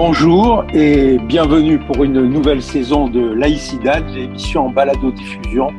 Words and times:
Bonjour 0.00 0.64
et 0.72 1.18
bienvenue 1.18 1.80
pour 1.80 2.04
une 2.04 2.22
nouvelle 2.22 2.62
saison 2.62 3.08
de 3.08 3.32
Laïcidad, 3.32 4.08
l'émission 4.14 4.66
en 4.66 4.70
balado-diffusion 4.70 5.72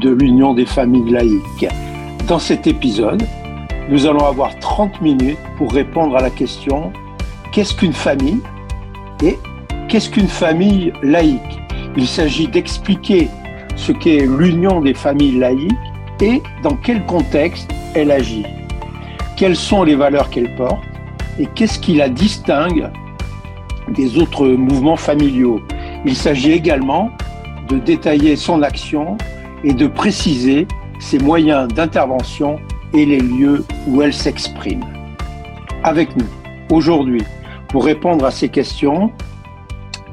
de 0.00 0.10
l'Union 0.10 0.54
des 0.54 0.64
familles 0.64 1.10
laïques. 1.10 1.66
Dans 2.28 2.38
cet 2.38 2.68
épisode, 2.68 3.24
nous 3.88 4.06
allons 4.06 4.26
avoir 4.26 4.56
30 4.60 5.00
minutes 5.00 5.40
pour 5.58 5.72
répondre 5.72 6.16
à 6.16 6.22
la 6.22 6.30
question 6.30 6.92
qu'est-ce 7.50 7.74
qu'une 7.74 7.92
famille? 7.92 8.38
et 9.24 9.40
qu'est-ce 9.88 10.08
qu'une 10.08 10.28
famille 10.28 10.92
laïque? 11.02 11.58
Il 11.96 12.06
s'agit 12.06 12.46
d'expliquer 12.46 13.28
ce 13.74 13.90
qu'est 13.90 14.24
l'Union 14.24 14.82
des 14.82 14.94
familles 14.94 15.40
laïques 15.40 15.72
et 16.20 16.44
dans 16.62 16.76
quel 16.76 17.04
contexte 17.06 17.68
elle 17.96 18.12
agit. 18.12 18.46
Quelles 19.36 19.56
sont 19.56 19.82
les 19.82 19.96
valeurs 19.96 20.30
qu'elle 20.30 20.54
porte 20.54 20.84
et 21.40 21.46
qu'est-ce 21.56 21.80
qui 21.80 21.96
la 21.96 22.08
distingue 22.08 22.88
des 23.88 24.18
autres 24.18 24.46
mouvements 24.46 24.96
familiaux. 24.96 25.60
Il 26.04 26.16
s'agit 26.16 26.52
également 26.52 27.10
de 27.68 27.78
détailler 27.78 28.36
son 28.36 28.62
action 28.62 29.16
et 29.62 29.72
de 29.72 29.86
préciser 29.86 30.66
ses 31.00 31.18
moyens 31.18 31.68
d'intervention 31.68 32.58
et 32.92 33.04
les 33.04 33.20
lieux 33.20 33.64
où 33.88 34.02
elle 34.02 34.12
s'exprime. 34.12 34.84
Avec 35.82 36.16
nous, 36.16 36.26
aujourd'hui, 36.70 37.22
pour 37.68 37.84
répondre 37.84 38.24
à 38.24 38.30
ces 38.30 38.48
questions, 38.48 39.10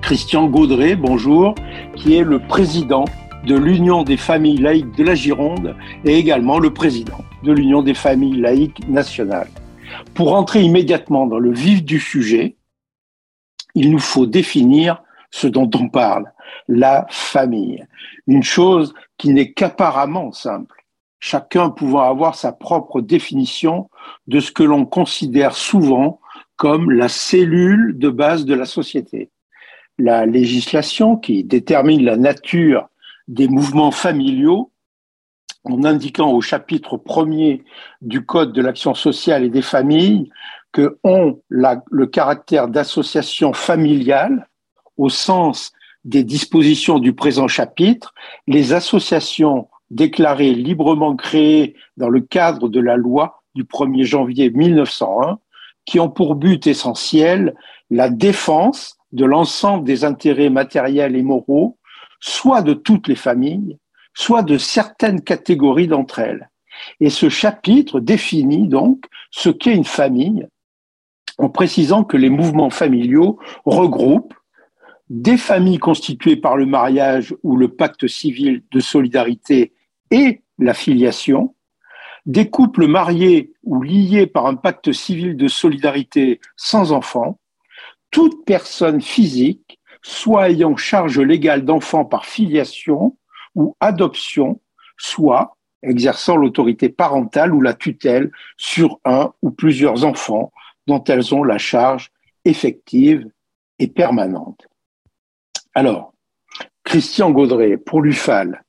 Christian 0.01 0.48
Gaudré, 0.48 0.95
bonjour, 0.95 1.55
qui 1.95 2.15
est 2.15 2.23
le 2.23 2.40
président 2.40 3.05
de 3.45 3.55
l'Union 3.55 4.03
des 4.03 4.17
familles 4.17 4.57
laïques 4.57 4.95
de 4.98 5.03
la 5.03 5.15
Gironde 5.15 5.76
et 6.05 6.17
également 6.17 6.59
le 6.59 6.73
président 6.73 7.23
de 7.43 7.51
l'Union 7.51 7.81
des 7.81 7.93
familles 7.93 8.40
laïques 8.40 8.88
nationales. 8.88 9.49
Pour 10.13 10.34
entrer 10.35 10.62
immédiatement 10.62 11.27
dans 11.27 11.40
le 11.40 11.51
vif 11.53 11.84
du 11.84 11.99
sujet, 11.99 12.55
il 13.76 13.91
nous 13.91 14.00
faut 14.00 14.26
définir 14.26 15.02
ce 15.32 15.48
dont 15.48 15.70
on 15.76 15.90
parle, 15.90 16.32
la 16.68 17.05
famille. 17.10 17.86
Une 18.27 18.44
chose 18.44 18.94
qui 19.18 19.34
n'est 19.34 19.54
qu'apparemment 19.54 20.32
simple, 20.32 20.84
chacun 21.20 21.70
pouvant 21.70 22.02
avoir 22.02 22.36
sa 22.36 22.52
propre 22.52 23.02
définition 23.02 23.90
de 24.27 24.40
ce 24.40 24.52
que 24.52 24.64
l'on 24.64 24.86
considère 24.86 25.55
souvent 25.55 26.20
comme 26.58 26.92
la 26.92 27.08
cellule 27.08 27.98
de 27.98 28.10
base 28.10 28.46
de 28.46 28.54
la 28.54 28.66
société. 28.66 29.32
La 29.98 30.26
législation 30.26 31.16
qui 31.16 31.44
détermine 31.44 32.04
la 32.04 32.18
nature 32.18 32.88
des 33.27 33.48
mouvements 33.48 33.92
familiaux 33.92 34.72
en 35.64 35.84
indiquant 35.84 36.32
au 36.32 36.42
chapitre 36.42 36.98
premier 36.98 37.64
du 38.02 38.26
Code 38.26 38.52
de 38.52 38.62
l'action 38.62 38.94
sociale 38.94 39.44
et 39.44 39.49
des 39.49 39.62
familles 39.62 40.30
que 40.72 40.98
ont 41.04 41.41
le 41.50 42.05
caractère 42.05 42.68
d'association 42.68 43.54
familiale 43.54 44.48
au 44.98 45.10
sens 45.10 45.72
des 46.04 46.24
dispositions 46.24 47.00
du 47.00 47.14
présent 47.14 47.48
chapitre, 47.48 48.14
les 48.48 48.74
associations 48.74 49.68
déclarées 49.90 50.54
librement 50.54 51.16
créées 51.16 51.76
dans 51.98 52.10
le 52.10 52.22
cadre 52.22 52.70
de 52.70 52.80
la 52.80 52.96
loi 52.96 53.44
du 53.55 53.64
1er 53.64 54.04
janvier 54.04 54.49
1901, 54.49 55.40
qui 55.86 55.99
ont 55.99 56.10
pour 56.10 56.36
but 56.36 56.66
essentiel 56.68 57.55
la 57.90 58.10
défense 58.10 58.98
de 59.12 59.26
l'ensemble 59.26 59.84
des 59.84 60.05
intérêts 60.05 60.49
matériels 60.49 61.16
et 61.16 61.24
moraux, 61.24 61.77
soit 62.20 62.62
de 62.62 62.74
toutes 62.74 63.08
les 63.08 63.16
familles, 63.16 63.77
soit 64.14 64.44
de 64.44 64.58
certaines 64.58 65.22
catégories 65.22 65.88
d'entre 65.88 66.19
elles. 66.19 66.50
Et 67.00 67.09
ce 67.09 67.30
chapitre 67.30 68.00
définit 68.00 68.68
donc 68.68 69.06
ce 69.31 69.50
qu'est 69.50 69.75
une 69.75 69.86
famille 69.86 70.47
en 71.38 71.50
précisant 71.50 72.03
que 72.03 72.18
les 72.18 72.29
mouvements 72.29 72.69
familiaux 72.69 73.40
regroupent 73.66 74.34
des 75.09 75.38
familles 75.38 75.80
constituées 75.80 76.38
par 76.38 76.56
le 76.56 76.66
mariage 76.66 77.36
ou 77.44 77.58
le 77.58 77.68
pacte 77.68 78.08
civil 78.08 78.64
de 78.72 78.80
solidarité 78.80 79.74
et 80.09 80.42
la 80.58 80.74
filiation, 80.74 81.56
des 82.25 82.50
couples 82.50 82.88
mariés 82.88 83.52
ou 83.64 83.81
liés 83.81 84.28
par 84.28 84.46
un 84.46 84.56
pacte 84.56 84.92
civil 84.92 85.36
de 85.36 85.47
solidarité 85.47 86.40
sans 86.56 86.92
enfants, 86.92 87.40
toute 88.12 88.46
personne 88.46 89.02
physique, 89.02 89.80
soit 90.02 90.50
ayant 90.50 90.75
charge 90.75 91.19
légale 91.19 91.66
d'enfants 91.66 92.06
par 92.06 92.25
filiation 92.25 93.18
ou 93.56 93.75
adoption, 93.80 94.62
soit 94.98 95.58
exerçant 95.84 96.36
l'autorité 96.36 96.90
parentale 96.90 97.53
ou 97.53 97.62
la 97.62 97.74
tutelle 97.74 98.31
sur 98.58 99.00
un 99.03 99.34
ou 99.42 99.52
plusieurs 99.52 100.06
enfants 100.06 100.52
elles 101.00 101.34
ont 101.34 101.44
la 101.44 101.57
charge 101.57 102.12
effective 102.46 103.29
et 103.79 103.88
permanente. 103.88 104.68
Alors, 105.74 106.13
Christian 106.84 107.31
Gaudret, 107.31 107.78
pour 107.78 108.02
l'UFAL, 108.02 108.63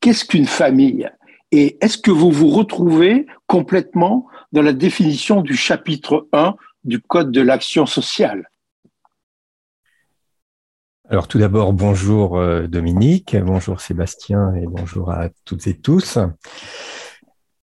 qu'est-ce 0.00 0.24
qu'une 0.24 0.46
famille? 0.46 1.08
Et 1.52 1.78
est-ce 1.80 1.98
que 1.98 2.10
vous 2.10 2.30
vous 2.30 2.48
retrouvez 2.48 3.26
complètement 3.46 4.26
dans 4.52 4.62
la 4.62 4.72
définition 4.72 5.40
du 5.40 5.56
chapitre 5.56 6.28
1 6.32 6.56
du 6.84 7.00
Code 7.00 7.30
de 7.30 7.40
l'action 7.40 7.86
sociale? 7.86 8.50
Alors 11.10 11.28
tout 11.28 11.38
d'abord, 11.38 11.74
bonjour 11.74 12.38
euh, 12.38 12.66
Dominique, 12.66 13.36
bonjour 13.36 13.80
Sébastien 13.80 14.54
et 14.54 14.66
bonjour 14.66 15.10
à 15.10 15.28
toutes 15.44 15.66
et 15.66 15.78
tous. 15.78 16.18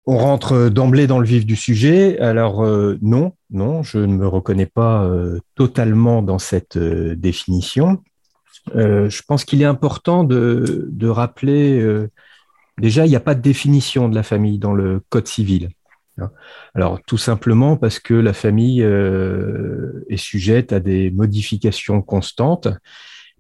On 0.06 0.18
rentre 0.18 0.70
d'emblée 0.70 1.08
dans 1.08 1.20
le 1.20 1.26
vif 1.26 1.46
du 1.46 1.56
sujet. 1.56 2.20
Alors 2.20 2.64
euh, 2.64 2.98
non, 3.02 3.34
non, 3.50 3.84
je 3.84 4.00
ne 4.00 4.14
me 4.16 4.28
reconnais 4.28 4.66
pas 4.66 5.04
euh, 5.04 5.40
totalement 5.56 6.22
dans 6.22 6.40
cette 6.40 6.78
définition. 6.78 8.04
je 8.74 9.22
pense 9.28 9.46
qu'il 9.46 9.62
est 9.62 9.66
important 9.66 10.24
de, 10.24 10.88
de 10.92 11.08
rappeler, 11.08 11.84
déjà, 12.80 13.06
il 13.06 13.10
n'y 13.10 13.16
a 13.16 13.22
pas 13.22 13.36
de 13.36 13.42
définition 13.42 14.10
de 14.10 14.16
la 14.16 14.24
famille 14.24 14.60
dans 14.60 14.74
le 14.74 15.02
Code 15.10 15.28
civil. 15.28 15.70
Alors 16.76 17.00
tout 17.08 17.18
simplement 17.18 17.78
parce 17.78 18.00
que 18.00 18.14
la 18.14 18.34
famille 18.34 18.82
est 18.82 20.18
sujette 20.18 20.72
à 20.74 20.80
des 20.80 21.10
modifications 21.10 22.02
constantes 22.02 22.68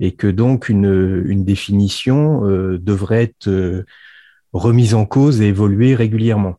et 0.01 0.13
que 0.13 0.27
donc 0.27 0.67
une, 0.67 1.45
définition 1.45 2.45
euh, 2.45 2.79
devrait 2.79 3.23
être 3.23 3.47
euh, 3.47 3.85
remise 4.53 4.93
en 4.93 5.05
cause 5.05 5.41
et 5.41 5.47
évoluer 5.47 5.95
régulièrement. 5.95 6.55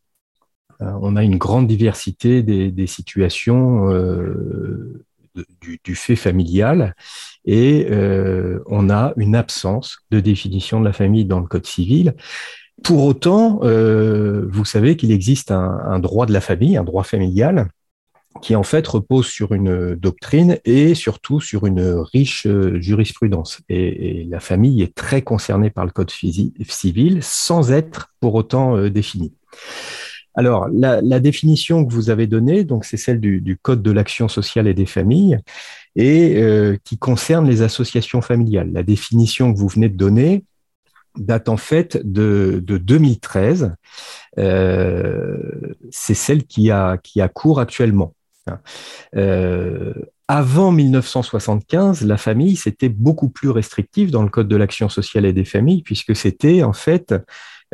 Euh, 0.81 0.93
on 1.01 1.17
a 1.17 1.23
une 1.23 1.39
grande 1.39 1.67
diversité 1.67 2.43
des, 2.43 2.87
situations 2.87 3.89
du, 5.61 5.95
fait 5.95 6.17
familial 6.17 6.95
et 7.45 7.89
on 8.67 8.91
a 8.91 9.13
une 9.17 9.37
absence 9.37 9.99
de 10.11 10.21
définition 10.21 10.81
de 10.81 10.85
la 10.85 10.93
famille 10.93 11.25
dans 11.25 11.41
le 11.41 11.47
Code 11.47 11.67
civil. 11.67 12.15
Pour 12.83 13.05
autant, 13.05 13.61
vous 13.63 14.65
savez 14.65 14.97
qu'il 14.97 15.13
existe 15.13 15.51
un, 15.51 15.99
droit 16.01 16.27
de 16.27 16.33
la 16.33 16.41
famille, 16.41 16.77
un 16.77 16.85
droit 16.85 17.05
familial, 17.05 17.69
qui 18.41 18.57
en 18.57 18.63
fait 18.63 18.87
repose 18.87 19.27
sur 19.27 19.53
une 19.53 19.95
doctrine 19.95 20.59
et 20.65 20.95
surtout 20.95 21.41
sur 21.41 21.67
une 21.67 21.81
riche 22.13 22.47
euh, 22.47 22.81
jurisprudence. 22.81 23.61
Et, 23.69 24.27
la 24.29 24.41
famille 24.41 24.83
est 24.83 24.95
très 24.95 25.23
concernée 25.23 25.71
par 25.71 25.85
le 25.85 25.91
code 25.91 26.11
civil 26.11 27.19
sans 27.23 27.73
être 27.73 28.13
pour 28.21 28.35
autant 28.35 28.77
euh, 28.77 28.89
définie. 28.89 29.35
Alors, 30.35 30.69
la, 30.73 31.21
définition 31.21 31.85
que 31.85 31.93
vous 31.93 32.09
avez 32.09 32.27
donnée, 32.27 32.65
donc 32.65 32.87
c'est 32.87 32.97
celle 32.97 33.21
du, 33.21 33.59
Code 33.61 33.83
de 33.83 33.91
l'action 33.91 34.29
sociale 34.29 34.67
et 34.67 34.73
des 34.73 34.87
familles, 34.87 35.39
et 35.95 36.43
euh, 36.43 36.79
qui 36.85 36.97
concerne 36.97 37.47
les 37.47 37.61
associations 37.61 38.23
familiales. 38.23 38.73
La 38.73 38.83
définition 38.83 39.53
que 39.53 39.59
vous 39.59 39.69
venez 39.69 39.91
de 39.91 39.97
donner 39.97 40.45
date 41.19 41.51
en 41.51 41.59
fait 41.59 42.01
de, 42.03 42.63
2013. 42.67 43.75
c'est 44.35 46.15
celle 46.15 46.45
qui 46.45 46.71
a, 46.71 46.97
qui 46.97 47.21
a 47.21 47.29
cours 47.29 47.61
actuellement. 47.61 48.15
Euh, 49.17 49.93
avant 50.29 50.73
1975, 50.73 52.03
la 52.03 52.17
famille, 52.17 52.57
c'était 52.57 52.89
beaucoup 52.89 53.29
plus 53.29 53.51
restrictif 53.51 54.11
dans 54.11 54.23
le 54.23 54.29
Code 54.29 54.49
de 54.49 54.57
l'action 54.57 54.89
sociale 54.89 55.27
et 55.27 55.33
des 55.33 55.45
familles, 55.45 55.83
puisque 55.83 56.17
c'était 56.17 56.63
en 56.63 56.73
fait, 56.73 57.15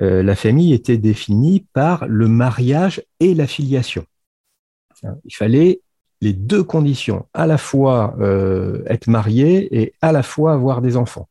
euh, 0.00 0.22
la 0.22 0.34
famille 0.34 0.72
était 0.72 0.98
définie 0.98 1.66
par 1.72 2.06
le 2.06 2.28
mariage 2.28 3.02
et 3.20 3.34
la 3.34 3.46
filiation. 3.46 4.04
Il 5.24 5.34
fallait 5.34 5.80
les 6.20 6.32
deux 6.32 6.64
conditions, 6.64 7.26
à 7.32 7.46
la 7.46 7.58
fois 7.58 8.16
euh, 8.18 8.82
être 8.86 9.06
marié 9.06 9.80
et 9.80 9.94
à 10.00 10.10
la 10.10 10.24
fois 10.24 10.52
avoir 10.52 10.82
des 10.82 10.96
enfants. 10.96 11.28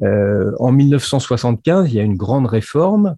en 0.00 0.72
1975, 0.72 1.92
il 1.92 1.96
y 1.96 2.00
a 2.00 2.04
une 2.04 2.16
grande 2.16 2.46
réforme 2.46 3.16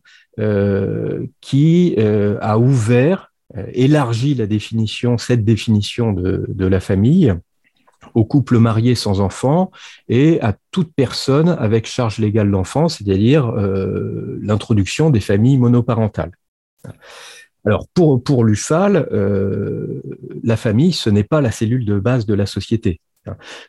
qui 1.40 1.96
a 1.98 2.58
ouvert 2.58 3.31
élargit 3.72 4.34
la 4.34 4.46
définition, 4.46 5.18
cette 5.18 5.44
définition 5.44 6.12
de, 6.12 6.66
la 6.66 6.80
famille 6.80 7.34
aux 8.14 8.24
couples 8.24 8.58
mariés 8.58 8.94
sans 8.94 9.20
enfants 9.20 9.70
et 10.08 10.40
à 10.40 10.56
toute 10.70 10.92
personne 10.94 11.48
avec 11.48 11.86
charge 11.86 12.18
légale 12.18 12.50
d'enfant, 12.50 12.88
c'est-à-dire 12.88 13.48
euh, 13.48 14.38
l'introduction 14.42 15.10
des 15.10 15.20
familles 15.20 15.58
monoparentales. 15.58 16.32
Alors 17.64 17.86
pour, 17.94 18.22
pour 18.22 18.44
l'UFAL, 18.44 19.08
la 20.42 20.56
famille, 20.56 20.92
ce 20.92 21.10
n'est 21.10 21.22
pas 21.22 21.40
la 21.40 21.52
cellule 21.52 21.84
de 21.84 22.00
base 22.00 22.26
de 22.26 22.34
la 22.34 22.46
société. 22.46 23.00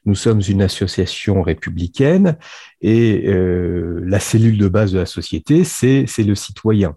Nous 0.06 0.16
sommes 0.16 0.42
une 0.48 0.64
association 0.64 1.44
républicaine 1.44 2.38
et 2.82 3.24
la 3.28 4.20
cellule 4.20 4.58
de 4.58 4.68
base 4.68 4.94
de 4.94 5.00
la 5.00 5.06
société, 5.06 5.64
c'est 5.64 6.08
le 6.24 6.34
citoyen. 6.34 6.96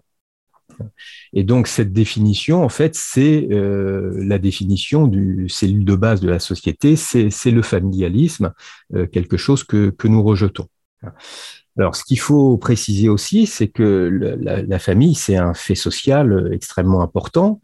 Et 1.33 1.43
donc 1.43 1.67
cette 1.67 1.93
définition, 1.93 2.63
en 2.63 2.69
fait, 2.69 2.95
c'est 2.95 3.47
euh, 3.51 4.13
la 4.17 4.37
définition 4.37 5.07
du 5.07 5.47
cellule 5.49 5.85
de 5.85 5.95
base 5.95 6.21
de 6.21 6.29
la 6.29 6.39
société, 6.39 6.95
c'est 6.95 7.51
le 7.51 7.61
familialisme, 7.61 8.53
euh, 8.95 9.07
quelque 9.07 9.37
chose 9.37 9.63
que, 9.63 9.89
que 9.89 10.07
nous 10.07 10.23
rejetons. 10.23 10.67
Alors, 11.77 11.95
ce 11.95 12.03
qu'il 12.03 12.19
faut 12.19 12.57
préciser 12.57 13.07
aussi, 13.07 13.45
c'est 13.45 13.67
que 13.67 14.09
la, 14.41 14.79
famille, 14.79 15.13
c'est 15.13 15.35
un 15.35 15.53
fait 15.53 15.75
social 15.75 16.49
extrêmement 16.51 17.01
important, 17.01 17.61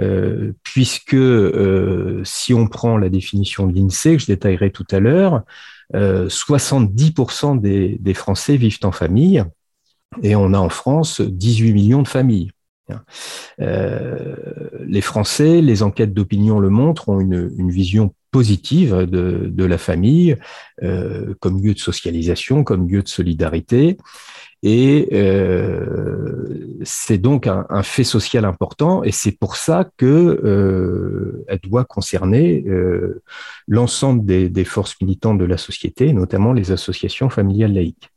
euh, 0.00 0.52
puisque 0.62 1.14
euh, 1.14 2.20
si 2.24 2.52
on 2.52 2.66
prend 2.66 2.98
la 2.98 3.08
définition 3.08 3.66
de 3.66 3.74
l'INSEE, 3.74 4.16
que 4.16 4.22
je 4.22 4.26
détaillerai 4.26 4.70
tout 4.70 4.86
à 4.90 5.00
l'heure, 5.00 5.42
euh, 5.94 6.28
70% 6.28 7.58
des, 7.60 7.96
des 7.98 8.14
Français 8.14 8.56
vivent 8.56 8.80
en 8.82 8.92
famille, 8.92 9.42
et 10.22 10.36
on 10.36 10.52
a 10.52 10.58
en 10.58 10.68
France 10.68 11.20
18 11.20 11.72
millions 11.72 12.02
de 12.02 12.08
familles. 12.08 12.50
Euh, 13.60 14.36
les 14.86 15.00
Français, 15.00 15.60
les 15.60 15.82
enquêtes 15.82 16.14
d'opinion 16.14 16.60
le 16.60 16.70
montrent, 16.70 17.08
ont 17.08 17.20
une, 17.20 17.70
vision 17.70 18.14
positive 18.30 18.94
de, 18.94 19.64
la 19.64 19.78
famille 19.78 20.36
euh, 20.82 21.34
comme 21.40 21.62
lieu 21.62 21.74
de 21.74 21.78
socialisation, 21.78 22.64
comme 22.64 22.88
lieu 22.88 23.02
de 23.02 23.08
solidarité. 23.08 23.96
Et 24.62 25.08
euh, 25.12 26.76
c'est 26.82 27.18
donc 27.18 27.46
un, 27.46 27.82
fait 27.82 28.04
social 28.04 28.44
important, 28.44 29.04
et 29.04 29.12
c'est 29.12 29.32
pour 29.38 29.56
ça 29.56 29.88
que 29.96 30.06
euh, 30.06 31.44
elle 31.46 31.60
doit 31.60 31.84
concerner 31.84 32.64
l'ensemble 33.68 34.24
des, 34.24 34.64
forces 34.64 34.96
militantes 35.00 35.38
de 35.38 35.44
la 35.44 35.58
société, 35.58 36.12
notamment 36.12 36.52
les 36.52 36.72
associations 36.72 37.30
familiales 37.30 37.74
laïques. 37.74 38.10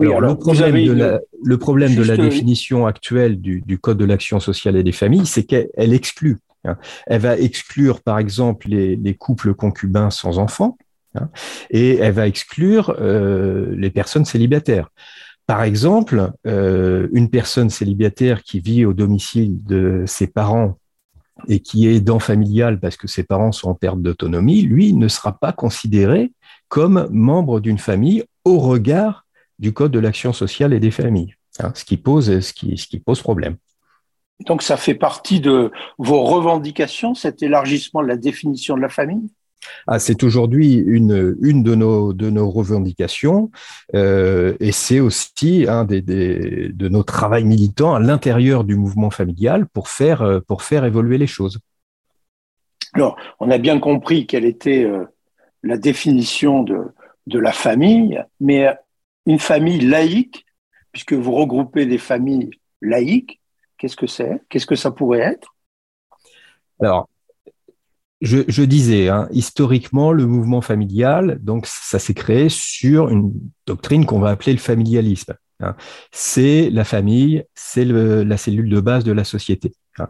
Oui, 0.00 0.06
alors, 0.06 0.30
le 0.30 0.36
problème, 0.38 0.86
de 0.86 0.92
la, 0.92 1.20
le 1.44 1.58
problème 1.58 1.94
de 1.94 2.02
la 2.02 2.16
définition 2.16 2.86
actuelle 2.86 3.38
du, 3.38 3.60
du 3.60 3.78
Code 3.78 3.98
de 3.98 4.06
l'action 4.06 4.40
sociale 4.40 4.76
et 4.76 4.82
des 4.82 4.92
familles, 4.92 5.26
c'est 5.26 5.44
qu'elle 5.44 5.92
exclut. 5.92 6.38
Hein. 6.64 6.78
Elle 7.06 7.20
va 7.20 7.36
exclure, 7.36 8.00
par 8.00 8.18
exemple, 8.18 8.68
les, 8.68 8.96
les 8.96 9.14
couples 9.14 9.52
concubins 9.52 10.08
sans 10.08 10.38
enfants, 10.38 10.78
hein, 11.16 11.28
et 11.68 11.96
elle 11.96 12.14
va 12.14 12.26
exclure 12.26 12.96
euh, 12.98 13.74
les 13.76 13.90
personnes 13.90 14.24
célibataires. 14.24 14.88
Par 15.46 15.64
exemple, 15.64 16.30
euh, 16.46 17.08
une 17.12 17.28
personne 17.28 17.68
célibataire 17.68 18.42
qui 18.42 18.60
vit 18.60 18.86
au 18.86 18.94
domicile 18.94 19.62
de 19.64 20.04
ses 20.06 20.28
parents 20.28 20.78
et 21.48 21.60
qui 21.60 21.86
est 21.86 21.96
aidant 21.96 22.20
familial 22.20 22.80
parce 22.80 22.96
que 22.96 23.06
ses 23.06 23.24
parents 23.24 23.52
sont 23.52 23.68
en 23.68 23.74
perte 23.74 24.00
d'autonomie, 24.00 24.62
lui 24.62 24.94
ne 24.94 25.08
sera 25.08 25.38
pas 25.38 25.52
considéré 25.52 26.32
comme 26.68 27.08
membre 27.10 27.60
d'une 27.60 27.78
famille 27.78 28.24
au 28.44 28.60
regard 28.60 29.26
du 29.60 29.72
Code 29.72 29.92
de 29.92 30.00
l'action 30.00 30.32
sociale 30.32 30.72
et 30.72 30.80
des 30.80 30.90
familles, 30.90 31.34
hein, 31.60 31.72
ce, 31.74 31.84
qui 31.84 31.96
pose, 31.96 32.40
ce, 32.40 32.52
qui, 32.52 32.76
ce 32.76 32.86
qui 32.88 32.98
pose 32.98 33.20
problème. 33.22 33.56
Donc 34.46 34.62
ça 34.62 34.76
fait 34.76 34.94
partie 34.94 35.40
de 35.40 35.70
vos 35.98 36.22
revendications, 36.22 37.14
cet 37.14 37.42
élargissement 37.42 38.02
de 38.02 38.08
la 38.08 38.16
définition 38.16 38.74
de 38.74 38.80
la 38.80 38.88
famille? 38.88 39.28
Ah, 39.86 39.98
c'est 39.98 40.22
aujourd'hui 40.24 40.76
une, 40.76 41.36
une 41.42 41.62
de, 41.62 41.74
nos, 41.74 42.14
de 42.14 42.30
nos 42.30 42.48
revendications 42.50 43.50
euh, 43.94 44.56
et 44.58 44.72
c'est 44.72 45.00
aussi 45.00 45.66
un 45.68 45.84
des, 45.84 46.00
des, 46.00 46.70
de 46.72 46.88
nos 46.88 47.02
travaux 47.02 47.44
militants 47.44 47.94
à 47.94 48.00
l'intérieur 48.00 48.64
du 48.64 48.76
mouvement 48.76 49.10
familial 49.10 49.66
pour 49.66 49.88
faire, 49.88 50.40
pour 50.48 50.62
faire 50.62 50.86
évoluer 50.86 51.18
les 51.18 51.26
choses. 51.26 51.58
Alors, 52.94 53.16
on 53.38 53.50
a 53.50 53.58
bien 53.58 53.78
compris 53.78 54.26
quelle 54.26 54.46
était 54.46 54.84
euh, 54.84 55.04
la 55.62 55.76
définition 55.76 56.62
de, 56.62 56.78
de 57.26 57.38
la 57.38 57.52
famille, 57.52 58.24
mais 58.40 58.74
une 59.26 59.38
famille 59.38 59.80
laïque, 59.80 60.46
puisque 60.92 61.12
vous 61.12 61.32
regroupez 61.32 61.86
des 61.86 61.98
familles 61.98 62.50
laïques, 62.80 63.40
qu'est-ce 63.78 63.96
que 63.96 64.06
c'est? 64.06 64.42
Qu'est-ce 64.48 64.66
que 64.66 64.74
ça 64.74 64.90
pourrait 64.90 65.20
être? 65.20 65.54
Alors, 66.80 67.08
je, 68.20 68.62
disais, 68.62 69.08
hein, 69.08 69.28
historiquement, 69.30 70.12
le 70.12 70.26
mouvement 70.26 70.60
familial, 70.60 71.38
donc 71.42 71.66
ça 71.66 71.98
s'est 71.98 72.14
créé 72.14 72.48
sur 72.50 73.08
une 73.08 73.32
doctrine 73.66 74.04
qu'on 74.04 74.20
va 74.20 74.30
appeler 74.30 74.52
le 74.52 74.58
familialisme. 74.58 75.34
Hein. 75.60 75.74
C'est 76.12 76.68
la 76.70 76.84
famille, 76.84 77.44
c'est 77.54 77.84
la 77.84 78.36
cellule 78.36 78.68
de 78.68 78.80
base 78.80 79.04
de 79.04 79.12
la 79.12 79.24
société. 79.24 79.72
Hein. 79.98 80.08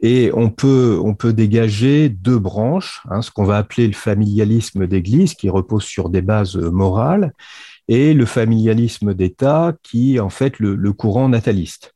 Et 0.00 0.30
on 0.32 0.48
peut, 0.48 0.98
on 1.02 1.14
peut 1.14 1.34
dégager 1.34 2.08
deux 2.08 2.38
branches, 2.38 3.02
ce 3.20 3.30
qu'on 3.30 3.44
va 3.44 3.58
appeler 3.58 3.86
le 3.86 3.94
familialisme 3.94 4.86
d'Église, 4.86 5.34
qui 5.34 5.50
repose 5.50 5.84
sur 5.84 6.08
des 6.08 6.22
bases 6.22 6.56
morales, 6.56 7.32
et 7.90 8.14
le 8.14 8.24
familialisme 8.24 9.14
d'État 9.14 9.74
qui 9.82 10.14
est 10.14 10.20
en 10.20 10.30
fait 10.30 10.60
le, 10.60 10.92
courant 10.92 11.28
nataliste. 11.28 11.94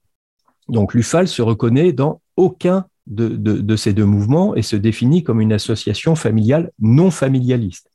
Donc 0.69 0.93
l'UFAL 0.93 1.29
se 1.29 1.41
reconnaît 1.41 1.93
dans 1.93 2.21
aucun 2.37 2.87
de, 3.07 3.77
ces 3.77 3.93
deux 3.93 4.05
mouvements 4.05 4.57
et 4.57 4.63
se 4.63 4.75
définit 4.75 5.23
comme 5.23 5.41
une 5.41 5.53
association 5.53 6.17
familiale 6.17 6.73
non 6.81 7.13
familialiste. 7.13 7.91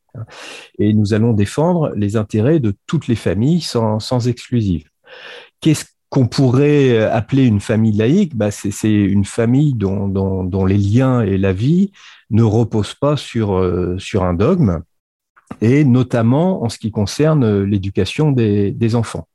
Et 0.80 0.94
nous 0.94 1.14
allons 1.14 1.34
défendre 1.34 1.92
les 1.94 2.16
intérêts 2.16 2.62
de 2.62 2.74
toutes 2.88 3.08
les 3.08 3.16
familles 3.16 3.62
sans, 3.62 4.00
sans 4.00 4.30
exclusive. 4.30 4.86
Qu'est-ce 5.60 5.86
qu'on 6.08 6.28
pourrait 6.28 7.04
appeler 7.04 7.46
une 7.46 7.60
famille 7.60 7.98
laïque? 7.98 8.36
Bah 8.36 8.50
C'est 8.50 8.90
une 8.90 9.26
famille 9.26 9.74
dont, 9.74 10.66
les 10.66 10.78
liens 10.78 11.22
et 11.22 11.38
la 11.38 11.52
vie 11.52 11.92
ne 12.30 12.44
reposent 12.44 12.96
pas 12.96 13.18
sur, 13.18 13.58
euh, 13.58 13.98
sur 13.98 14.24
un 14.24 14.34
dogme, 14.34 14.84
et 15.62 15.84
notamment 15.84 16.64
en 16.64 16.70
ce 16.70 16.78
qui 16.78 16.92
concerne 16.92 17.44
euh, 17.44 17.66
l'éducation 17.66 18.32
des, 18.32 18.96
enfants. 18.96 19.28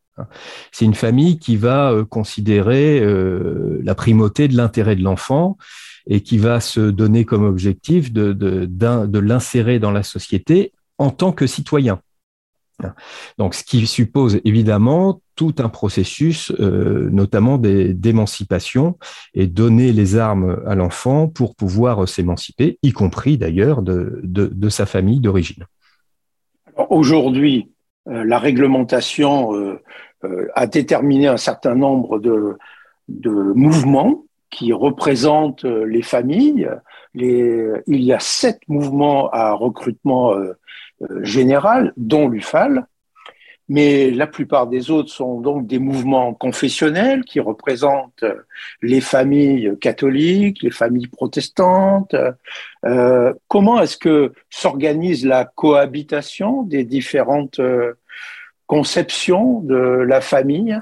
C'est 0.73 0.85
une 0.85 0.95
famille 0.95 1.39
qui 1.39 1.57
va 1.57 1.91
euh, 1.91 2.05
considérer 2.05 3.01
euh, 3.01 3.81
la 3.83 3.95
primauté 3.95 4.49
de 4.49 4.57
l'intérêt 4.57 4.97
de 4.97 5.03
l'enfant 5.03 5.57
et 6.07 6.21
qui 6.21 6.39
va 6.39 6.61
se 6.61 6.81
donner 6.81 7.25
comme 7.25 7.45
objectif 7.45 8.13
de, 8.13 8.69
l'insérer 9.19 9.79
dans 9.79 9.91
la 9.91 10.03
société 10.03 10.73
en 10.99 11.11
tant 11.11 11.33
que 11.33 11.47
citoyen. 11.47 12.01
Donc, 13.39 13.55
ce 13.55 13.63
qui 13.63 13.87
suppose 13.87 14.41
évidemment 14.45 15.23
tout 15.37 15.55
un 15.59 15.69
processus, 15.69 16.51
notamment 16.59 17.57
d'émancipation, 17.57 18.99
et 19.33 19.47
donner 19.47 19.93
les 19.93 20.17
armes 20.17 20.61
à 20.67 20.75
l'enfant 20.75 21.29
pour 21.29 21.55
pouvoir 21.55 22.07
s'émanciper, 22.09 22.79
y 22.83 22.93
compris 22.93 23.39
d'ailleurs 23.39 23.81
de, 23.81 24.69
sa 24.69 24.87
famille 24.87 25.21
d'origine. 25.21 25.65
Aujourd'hui, 26.77 27.71
euh, 28.09 28.25
la 28.25 28.39
réglementation 28.39 29.55
euh, 29.55 29.81
euh, 30.25 30.49
a 30.55 30.67
déterminé 30.67 31.27
un 31.27 31.37
certain 31.37 31.75
nombre 31.75 32.19
de, 32.19 32.59
de 33.09 33.31
mouvements 33.31 34.25
qui 34.51 34.73
représentent 34.73 35.65
les 35.65 36.03
familles. 36.03 36.71
Les, 37.15 37.73
il 37.87 38.03
y 38.03 38.13
a 38.13 38.21
sept 38.21 38.61
mouvements 38.69 39.29
à 39.31 39.53
recrutement 39.53 40.33
général, 41.23 41.93
dont 41.97 42.29
l'UFAL, 42.29 42.87
mais 43.69 44.11
la 44.11 44.27
plupart 44.27 44.67
des 44.67 44.91
autres 44.91 45.11
sont 45.11 45.41
donc 45.41 45.67
des 45.67 45.79
mouvements 45.79 46.35
confessionnels 46.35 47.25
qui 47.25 47.41
représentent 47.41 48.25
les 48.83 49.01
familles 49.01 49.73
catholiques, 49.81 50.63
les 50.63 50.71
familles 50.71 51.07
protestantes. 51.07 52.15
Euh, 52.85 53.33
comment 53.49 53.81
est-ce 53.81 53.97
que 53.97 54.33
s'organise 54.51 55.25
la 55.25 55.47
cohabitation 55.47 56.63
des 56.63 56.85
différentes 56.85 57.59
euh, 57.59 57.95
conceptions 58.67 59.61
de 59.61 59.77
la 59.77 60.21
famille? 60.21 60.79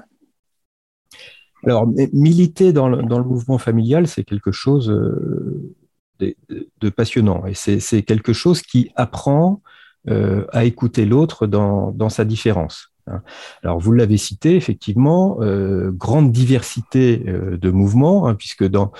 Alors, 1.64 1.86
militer 2.12 2.72
dans 2.72 2.88
le, 2.88 3.22
mouvement 3.22 3.58
familial, 3.58 4.08
c'est 4.08 4.24
quelque 4.24 4.50
chose 4.50 4.90
euh, 4.90 5.72
de, 6.18 6.34
de, 6.80 6.90
passionnant 6.90 7.46
et 7.46 7.54
c'est 7.54 8.02
quelque 8.02 8.32
chose 8.32 8.62
qui 8.62 8.90
apprend 8.96 9.62
euh, 10.09 10.47
à 10.52 10.64
écouter 10.64 11.06
l'autre 11.06 11.47
dans, 11.47 11.92
dans, 11.92 12.09
sa 12.09 12.25
différence. 12.25 12.92
Hein. 13.06 13.23
Alors, 13.62 13.78
vous 13.78 13.92
l'avez 13.92 14.16
cité, 14.16 14.56
effectivement, 14.56 15.38
euh, 15.40 15.92
grande 15.92 16.32
diversité 16.32 17.23
euh, 17.28 17.56
de 17.56 17.71
mouvements, 17.71 18.26
hein, 18.26 18.35
puisque 18.35 18.64
dans, 18.64 18.92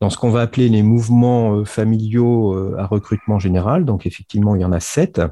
dans 0.00 0.10
ce 0.10 0.18
qu'on 0.18 0.30
va 0.30 0.42
appeler 0.42 0.68
les 0.68 0.82
mouvements 0.82 1.54
euh, 1.54 1.64
familiaux 1.64 2.54
euh, 2.54 2.76
à 2.78 2.86
recrutement 2.86 3.38
général, 3.38 3.84
donc 3.84 4.06
effectivement, 4.06 4.54
il 4.54 4.62
y 4.62 4.64
en 4.64 4.72
a 4.72 4.80
sept. 4.80 5.22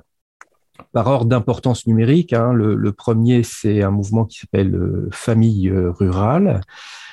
Par 0.93 1.07
ordre 1.07 1.27
d'importance 1.27 1.87
numérique, 1.87 2.33
hein, 2.33 2.55
le, 2.55 2.75
le, 2.75 2.93
premier, 2.93 3.43
c'est 3.43 3.83
un 3.83 3.91
mouvement 3.91 4.25
qui 4.25 4.39
s'appelle 4.39 5.09
Famille 5.13 5.71
rurale. 5.71 6.63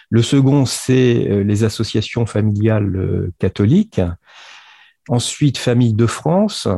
Le 0.09 0.21
second, 0.21 0.65
c'est 0.65 1.43
les 1.43 1.65
associations 1.65 2.25
familiales 2.25 3.29
catholiques. 3.39 3.99
Ensuite, 5.09 5.57
Famille 5.57 5.93
de 5.93 6.05
France. 6.05 6.69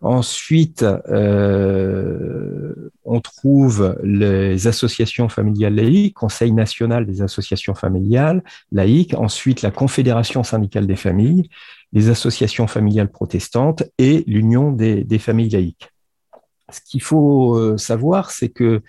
Ensuite, 0.00 0.84
euh, 1.08 2.90
on 3.04 3.20
trouve 3.20 3.98
les 4.04 4.68
associations 4.68 5.28
familiales 5.28 5.74
laïques, 5.74 6.14
Conseil 6.14 6.52
national 6.52 7.04
des 7.04 7.20
associations 7.20 7.74
familiales 7.74 8.44
laïques, 8.70 9.14
ensuite 9.14 9.62
la 9.62 9.72
Confédération 9.72 10.44
syndicale 10.44 10.86
des 10.86 10.94
familles, 10.94 11.50
les 11.92 12.10
associations 12.10 12.68
familiales 12.68 13.10
protestantes 13.10 13.82
et 13.98 14.22
l'Union 14.28 14.70
des, 14.70 15.18
familles 15.18 15.50
laïques. 15.50 15.90
Ce 16.70 16.80
qu'il 16.80 17.02
faut 17.02 17.56
euh, 17.56 17.76
savoir, 17.76 18.30
c'est 18.30 18.50
que 18.50 18.82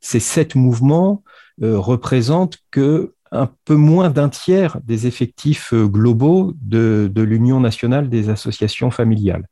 ces 0.00 0.20
sept 0.20 0.56
mouvements 0.56 1.22
euh, 1.62 1.78
représentent 1.78 2.58
que 2.72 3.12
un 3.30 3.48
peu 3.64 3.76
moins 3.76 4.10
d'un 4.10 4.28
tiers 4.28 4.80
des 4.82 5.06
effectifs 5.06 5.74
globaux 5.74 6.54
de 6.60 7.10
l'Union 7.16 7.60
nationale 7.60 8.08
des 8.08 8.30
associations 8.30 8.90
familiales. 8.90 9.46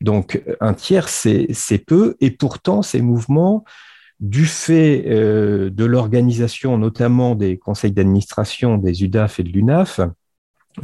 Donc 0.00 0.42
un 0.60 0.74
tiers, 0.74 1.08
c'est 1.08 1.84
peu, 1.86 2.16
et 2.20 2.30
pourtant 2.30 2.82
ces 2.82 3.02
mouvements, 3.02 3.64
du 4.20 4.46
fait 4.46 5.04
euh, 5.08 5.70
de 5.70 5.84
l'organisation 5.84 6.78
notamment 6.78 7.34
des 7.34 7.58
conseils 7.58 7.92
d'administration 7.92 8.78
des 8.78 9.04
UDAF 9.04 9.40
et 9.40 9.42
de 9.42 9.50
l'UNAF, 9.50 10.00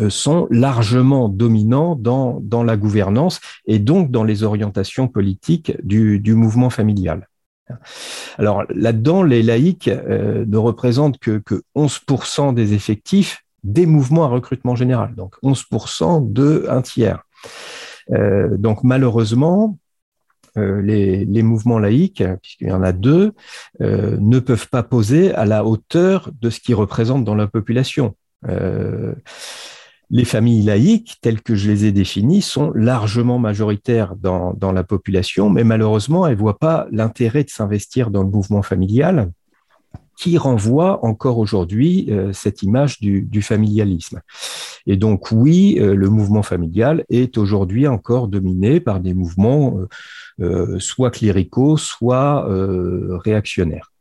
euh, 0.00 0.10
sont 0.10 0.46
largement 0.50 1.28
dominants 1.28 1.96
dans, 1.96 2.40
la 2.62 2.76
gouvernance 2.76 3.40
et 3.66 3.78
donc 3.78 4.10
dans 4.10 4.24
les 4.24 4.42
orientations 4.42 5.08
politiques 5.08 5.72
du, 5.82 6.34
mouvement 6.34 6.70
familial. 6.70 7.28
Alors 8.38 8.64
là-dedans, 8.70 9.22
les 9.22 9.42
laïcs 9.42 9.88
euh, 9.88 10.44
ne 10.46 10.56
représentent 10.56 11.18
que, 11.18 11.38
que 11.38 11.62
11% 11.76 12.54
des 12.54 12.74
effectifs 12.74 13.44
des 13.64 13.86
mouvements 13.86 14.24
à 14.24 14.28
recrutement 14.28 14.74
général, 14.74 15.14
donc 15.14 15.36
11% 15.42 16.32
de 16.32 16.66
un 16.68 16.82
tiers. 16.82 17.24
Euh, 18.10 18.56
donc 18.56 18.84
malheureusement, 18.84 19.78
euh, 20.58 20.82
les, 20.82 21.42
mouvements 21.42 21.78
laïques, 21.78 22.22
puisqu'il 22.42 22.68
y 22.68 22.72
en 22.72 22.82
a 22.82 22.92
deux, 22.92 23.32
euh, 23.80 24.16
ne 24.20 24.38
peuvent 24.38 24.68
pas 24.68 24.82
poser 24.82 25.32
à 25.34 25.44
la 25.44 25.64
hauteur 25.64 26.30
de 26.40 26.50
ce 26.50 26.60
qu'ils 26.60 26.74
représentent 26.74 27.24
dans 27.24 27.34
la 27.34 27.46
population. 27.46 28.16
les 30.10 30.26
familles 30.26 30.62
laïques, 30.62 31.16
telles 31.22 31.40
que 31.40 31.54
je 31.54 31.70
les 31.70 31.86
ai 31.86 31.92
définies, 31.92 32.42
sont 32.42 32.70
largement 32.74 33.38
majoritaires 33.38 34.14
dans, 34.14 34.52
dans 34.52 34.72
la 34.72 34.84
population, 34.84 35.48
mais 35.48 35.64
malheureusement, 35.64 36.26
elles 36.26 36.34
ne 36.34 36.40
voient 36.40 36.58
pas 36.58 36.86
l'intérêt 36.90 37.44
de 37.44 37.50
s'investir 37.50 38.10
dans 38.10 38.22
le 38.22 38.28
mouvement 38.28 38.60
familial 38.62 39.30
qui 40.16 40.38
renvoie 40.38 41.04
encore 41.04 41.38
aujourd'hui 41.38 42.06
euh, 42.10 42.32
cette 42.32 42.62
image 42.62 43.00
du, 43.00 43.42
familialisme. 43.42 44.20
Et 44.86 44.96
donc 44.96 45.32
oui, 45.32 45.78
euh, 45.80 45.94
le 45.94 46.08
mouvement 46.08 46.42
familial 46.42 47.04
est 47.08 47.38
aujourd'hui 47.38 47.86
encore 47.86 48.28
dominé 48.28 48.80
par 48.80 49.00
des 49.00 49.14
mouvements 49.14 49.78
euh, 50.40 50.78
soit 50.78 51.10
cléricaux, 51.10 51.76
soit 51.76 52.46
réactionnaires. 53.24 53.92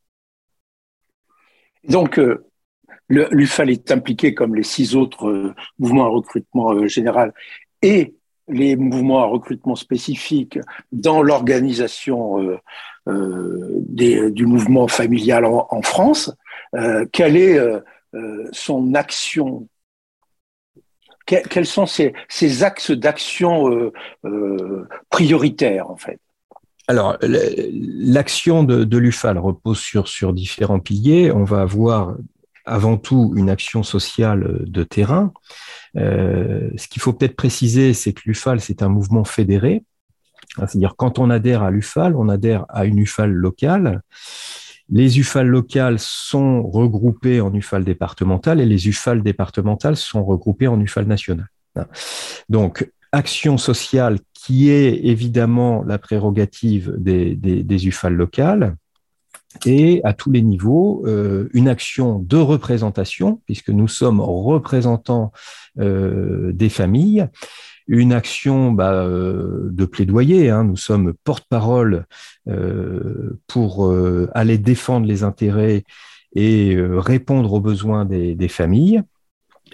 Donc 1.88 2.20
l'UFAL 3.10 3.70
est 3.72 3.92
impliqué 3.92 4.34
comme 4.34 4.56
les 4.56 4.64
six 4.64 4.96
autres 4.96 5.54
mouvements 5.80 6.06
à 6.06 6.10
recrutement 6.10 6.88
général 6.88 7.34
et 7.82 8.16
les 8.48 8.76
mouvements 8.76 9.24
à 9.24 9.26
recrutement 9.26 9.76
spécifique 9.76 10.60
dans 10.92 11.22
l'organisation 11.22 12.60
euh, 13.08 13.82
du 13.88 14.46
mouvement 14.46 14.88
familial 14.88 15.46
en, 15.46 15.82
France. 15.82 16.32
Euh, 16.76 17.06
quelle 17.12 17.36
est 17.36 17.58
euh, 17.58 17.80
son 18.52 18.94
action? 18.94 19.68
Quels 21.26 21.66
sont 21.66 21.86
ses, 21.86 22.14
axes 22.64 22.92
d'action 22.92 23.92
prioritaires 25.10 25.90
en 25.90 25.96
fait? 25.96 26.20
Alors, 26.88 27.18
l'action 27.22 28.64
de, 28.64 28.98
l'UFAL 28.98 29.38
repose 29.38 29.80
sur 29.80 30.34
différents 30.34 30.80
piliers. 30.80 31.32
On 31.32 31.46
va 31.46 31.62
avoir 31.62 32.18
avant 32.66 32.98
tout 32.98 33.34
une 33.36 33.50
action 33.50 33.82
sociale 33.82 34.60
de 34.66 34.84
terrain. 34.84 35.32
Ce 35.96 36.88
qu'il 36.88 37.02
faut 37.02 37.14
peut-être 37.14 37.36
préciser, 37.36 37.94
c'est 37.94 38.14
que 38.14 38.22
l'UFAL, 38.26 38.62
c'est 38.62 38.82
un 38.82 38.90
mouvement 38.90 39.24
fédéré. 39.24 39.84
Hein, 40.58 40.68
c'est-à-dire 40.68 40.96
quand 40.98 41.20
on 41.20 41.30
adhère 41.30 41.64
à 41.64 41.72
l'UFAL, 41.72 42.16
on 42.16 42.30
adhère 42.30 42.66
à 42.70 42.86
une 42.86 43.00
UFAL 43.00 43.32
locale. 43.32 44.02
Les 44.90 45.20
UFAL 45.20 45.48
locales 45.48 46.00
sont 46.00 46.64
regroupées 46.64 47.40
en 47.40 47.54
UFAL 47.54 47.86
départementales 47.86 48.60
et 48.60 48.66
les 48.66 48.88
UFAL 48.88 49.24
départementales 49.24 49.96
sont 49.96 50.24
regroupées 50.26 50.68
en 50.68 50.80
UFAL 50.80 51.06
nationales. 51.06 51.48
Hein. 51.78 51.86
Donc, 52.50 52.92
action 53.14 53.58
sociale 53.58 54.20
qui 54.34 54.70
est 54.70 55.06
évidemment 55.06 55.84
la 55.84 55.98
prérogative 55.98 56.94
des, 56.98 57.88
UFAL 57.88 58.14
locales 58.14 58.76
et 59.66 60.02
à 60.04 60.14
tous 60.14 60.32
les 60.32 60.42
niveaux, 60.42 61.04
euh, 61.06 61.50
une 61.54 61.68
action 61.68 62.20
de 62.20 62.38
représentation, 62.38 63.42
puisque 63.46 63.70
nous 63.70 63.88
sommes 63.88 64.22
représentants 64.22 65.32
euh, 65.80 66.52
des 66.54 66.70
familles, 66.70 67.28
une 67.88 68.14
action 68.14 68.72
bah, 68.72 68.94
euh, 68.94 69.70
de 69.72 69.86
plaidoyer. 69.86 70.50
Hein. 70.50 70.64
Nous 70.64 70.78
sommes 70.78 71.14
porte-parole 71.24 72.06
pour 73.48 73.94
aller 74.34 74.58
défendre 74.58 75.06
les 75.06 75.24
intérêts 75.24 75.84
et 76.34 76.76
répondre 76.80 77.54
aux 77.54 77.60
besoins 77.60 78.06
des, 78.06 78.48
familles. 78.48 79.04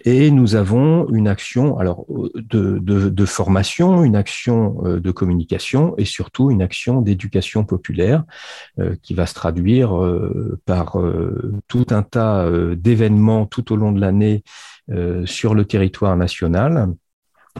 Et 0.06 0.32
nous 0.32 0.56
avons 0.56 1.10
une 1.10 1.28
action 1.28 1.78
alors 1.78 2.06
de, 2.36 3.26
formation, 3.26 4.04
une 4.04 4.16
action 4.16 4.82
de 4.84 5.12
communication 5.12 5.96
et 5.98 6.06
surtout 6.06 6.52
une 6.52 6.62
action 6.62 7.02
d'éducation 7.02 7.64
populaire 7.64 8.24
qui 9.02 9.14
va 9.14 9.26
se 9.26 9.34
traduire 9.34 9.92
par 10.66 10.98
tout 11.68 11.86
un 11.90 12.04
tas 12.04 12.50
d'événements 12.76 13.46
tout 13.46 13.74
au 13.74 13.76
long 13.76 13.92
de 13.92 14.00
l'année 14.00 14.44
sur 15.26 15.56
le 15.56 15.66
territoire 15.66 16.16
national 16.16 16.94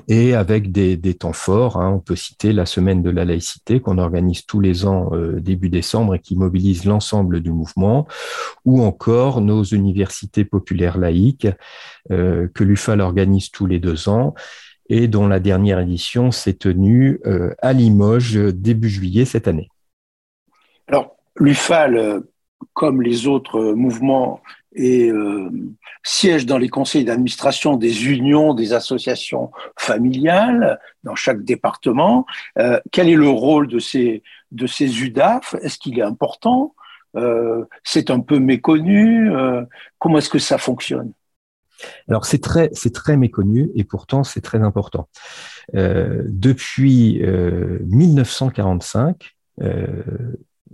et 0.08 0.34
avec 0.34 0.72
des, 0.72 0.98
temps 1.14 1.34
forts. 1.34 1.78
Hein. 1.78 1.94
on 1.96 2.00
peut 2.00 2.16
citer 2.16 2.54
la 2.54 2.66
semaine 2.66 3.02
de 3.02 3.10
la 3.10 3.26
laïcité 3.26 3.80
qu'on 3.80 3.98
organise 3.98 4.46
tous 4.46 4.60
les 4.60 4.86
ans 4.86 5.10
euh, 5.14 5.40
début 5.40 5.70
décembre 5.70 6.16
et 6.16 6.20
qui 6.20 6.36
mobilise 6.36 6.86
l'ensemble 6.86 7.42
du 7.42 7.52
mouvement, 7.52 8.08
ou 8.66 8.82
encore 8.82 9.42
nos 9.42 9.64
universités 9.64 10.46
populaires 10.46 10.98
laïques 10.98 11.48
euh, 12.12 12.48
que 12.54 12.64
l'UFAL 12.64 13.02
organise 13.02 13.52
tous 13.52 13.66
les 13.66 13.80
deux 13.80 14.10
ans 14.10 14.34
et 14.90 15.08
dont 15.08 15.28
la 15.28 15.40
dernière 15.40 15.80
édition 15.80 16.32
s'est 16.32 16.54
tenue 16.54 17.20
euh, 17.26 17.54
à 17.62 17.74
Limoges 17.74 18.38
début 18.38 18.90
juillet 18.90 19.26
cette 19.26 19.48
année. 19.48 19.70
Alors, 20.88 21.18
l'UFAL, 21.36 22.22
comme 22.74 23.02
les 23.02 23.28
autres 23.28 23.74
mouvements 23.74 24.42
et 24.74 25.10
euh, 25.10 25.50
siège 26.04 26.46
dans 26.46 26.58
les 26.58 26.70
conseils 26.70 27.06
d'administration 27.06 27.78
des 27.78 28.08
unions, 28.08 28.54
des 28.54 28.74
associations 28.74 29.52
familiales 29.78 30.80
dans 31.04 31.16
chaque 31.16 31.44
département. 31.44 32.26
Euh, 32.60 32.80
quel 32.92 33.10
est 33.10 33.16
le 33.16 33.30
rôle 33.30 33.68
de 33.68 33.80
ces, 33.80 34.24
UDAF? 34.52 35.56
Est-ce 35.62 35.78
qu'il 35.78 36.00
est 36.00 36.04
important? 36.04 36.76
Euh, 37.16 37.66
C'est 37.84 38.12
un 38.12 38.20
peu 38.20 38.40
méconnu 38.40 39.32
Comment 40.00 40.20
est-ce 40.20 40.30
que 40.30 40.40
ça 40.40 40.58
fonctionne? 40.58 41.12
Alors 42.10 42.26
c'est 42.26 42.42
très 42.42 42.72
c'est 42.74 42.92
très 42.92 43.18
méconnu 43.18 43.70
et 43.76 43.84
pourtant 43.84 44.24
c'est 44.24 44.42
très 44.42 44.62
important. 44.62 45.10
depuis 45.74 47.22
1945, 47.22 49.36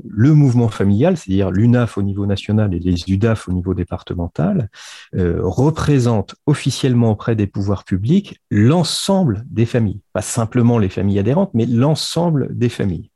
le 0.07 0.33
mouvement 0.33 0.69
familial, 0.69 1.17
c'est-à-dire 1.17 1.51
l'UNAF 1.51 1.97
au 1.97 2.03
niveau 2.03 2.25
national 2.25 2.73
et 2.73 2.79
les 2.79 3.03
UDAF 3.07 3.47
au 3.47 3.51
niveau 3.51 3.73
départemental, 3.73 4.69
euh, 5.15 5.39
représentent 5.43 6.35
officiellement 6.45 7.11
auprès 7.11 7.35
des 7.35 7.47
pouvoirs 7.47 7.83
publics 7.83 8.39
l'ensemble 8.49 9.45
des 9.49 9.65
familles, 9.65 10.01
pas 10.13 10.21
simplement 10.21 10.77
les 10.77 10.89
familles 10.89 11.19
adhérentes, 11.19 11.51
mais 11.53 11.65
l'ensemble 11.65 12.55
des 12.55 12.69
familles. 12.69 13.09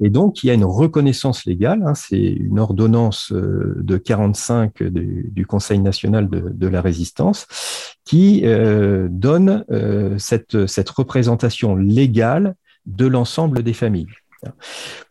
Et 0.00 0.10
donc, 0.10 0.42
il 0.42 0.48
y 0.48 0.50
a 0.50 0.54
une 0.54 0.64
reconnaissance 0.64 1.44
légale, 1.44 1.84
hein, 1.86 1.94
c'est 1.94 2.18
une 2.18 2.58
ordonnance 2.58 3.30
euh, 3.32 3.76
de 3.78 3.96
45 3.96 4.82
du, 4.82 5.46
Conseil 5.46 5.78
national 5.78 6.28
de, 6.28 6.66
la 6.66 6.80
résistance 6.80 7.46
qui 8.04 8.42
euh, 8.44 9.06
donne 9.08 9.64
cette 10.18 10.90
représentation 10.90 11.76
légale 11.76 12.56
de 12.86 13.06
l'ensemble 13.06 13.62
des 13.62 13.72
familles. 13.72 14.08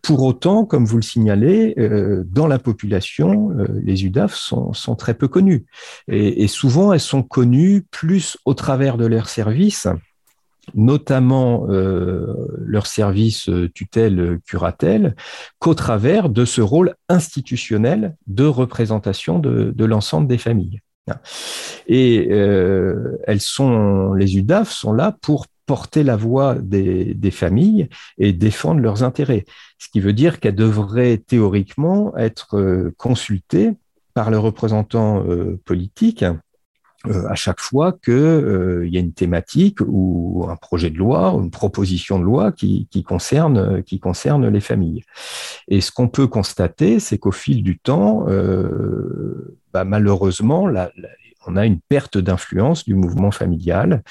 Pour 0.01 0.23
autant, 0.23 0.65
comme 0.65 0.85
vous 0.85 0.97
le 0.97 1.01
signalez, 1.01 1.73
euh, 1.77 2.23
dans 2.27 2.47
la 2.47 2.59
population, 2.59 3.51
euh, 3.51 3.67
les 3.83 4.05
UDAF 4.05 4.35
sont, 4.35 4.95
très 4.95 5.13
peu 5.13 5.27
connues. 5.27 5.65
Et, 6.07 6.47
souvent, 6.47 6.93
elles 6.93 6.99
sont 6.99 7.23
connues 7.23 7.85
plus 7.91 8.37
au 8.45 8.53
travers 8.53 8.97
de 8.97 9.05
leurs 9.05 9.29
services, 9.29 9.87
notamment 10.73 11.67
euh, 11.69 12.33
leur 12.65 12.87
service 12.87 13.49
tutelle-curatelle, 13.73 15.15
qu'au 15.59 15.73
travers 15.73 16.29
de 16.29 16.45
ce 16.45 16.61
rôle 16.61 16.95
institutionnel 17.09 18.15
de 18.27 18.45
représentation 18.45 19.39
de 19.39 19.85
l'ensemble 19.85 20.27
des 20.27 20.37
familles. 20.37 20.79
Et 21.87 22.29
elles 22.29 23.41
sont, 23.41 24.13
les 24.13 24.37
UDAF 24.37 24.71
sont 24.71 24.93
là 24.93 25.15
pour 25.21 25.45
porter 25.65 26.03
la 26.03 26.15
voix 26.15 26.55
des, 26.55 27.31
familles 27.31 27.89
et 28.17 28.33
défendre 28.33 28.81
leurs 28.81 29.03
intérêts. 29.03 29.45
Ce 29.77 29.89
qui 29.89 29.99
veut 29.99 30.13
dire 30.13 30.39
qu'elle 30.39 30.55
devrait 30.55 31.17
théoriquement 31.17 32.15
être 32.17 32.91
consultée 32.97 33.71
par 34.13 34.29
le 34.31 34.39
représentant 34.39 35.25
politique 35.65 36.23
euh, 37.07 37.27
à 37.29 37.35
chaque 37.35 37.59
fois 37.59 37.91
qu'il 37.91 38.13
euh, 38.13 38.87
y 38.87 38.97
a 38.97 38.99
une 38.99 39.13
thématique 39.13 39.79
ou 39.85 40.45
un 40.49 40.55
projet 40.55 40.89
de 40.89 40.97
loi 40.97 41.31
une 41.33 41.51
proposition 41.51 42.19
de 42.19 42.23
loi 42.23 42.51
qui, 42.51 42.87
concerne, 43.03 43.83
les 44.47 44.59
familles. 44.59 45.03
Et 45.67 45.81
ce 45.81 45.91
qu'on 45.91 46.07
peut 46.07 46.27
constater, 46.27 46.99
c'est 46.99 47.17
qu'au 47.17 47.31
fil 47.31 47.63
du 47.63 47.77
temps, 47.77 48.25
euh, 48.27 49.57
bah, 49.73 49.83
malheureusement, 49.83 50.67
on 51.47 51.55
a 51.55 51.65
une 51.65 51.79
perte 51.79 52.17
d'influence 52.17 52.85
du 52.85 52.95
mouvement 52.95 53.31
familial 53.31 54.03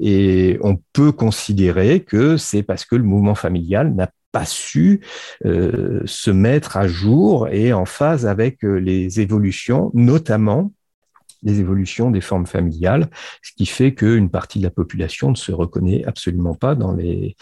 et 0.00 0.58
on 0.62 0.78
peut 0.92 1.12
considérer 1.12 2.00
que 2.00 2.36
c'est 2.36 2.62
parce 2.62 2.84
que 2.84 2.96
le 2.96 3.02
mouvement 3.02 3.34
familial 3.34 3.94
n'a 3.94 4.10
pas 4.32 4.46
su 4.46 5.00
se 5.44 6.30
mettre 6.30 6.76
à 6.76 6.88
jour 6.88 7.48
et 7.48 7.72
en 7.72 7.84
phase 7.84 8.26
avec 8.26 8.62
les 8.62 9.20
évolutions, 9.20 9.90
notamment 9.94 10.72
des 11.42 11.60
évolutions 11.60 12.10
des 12.10 12.20
formes 12.20 12.46
familiales, 12.46 13.08
ce 13.42 13.52
qui 13.56 13.66
fait 13.66 13.94
qu'une 13.94 14.30
partie 14.30 14.58
de 14.58 14.64
la 14.64 14.70
population 14.70 15.30
ne 15.30 15.36
se 15.36 15.52
reconnaît 15.52 16.04
absolument 16.04 16.54
pas 16.54 16.74
dans 16.74 16.92
les, 16.92 17.36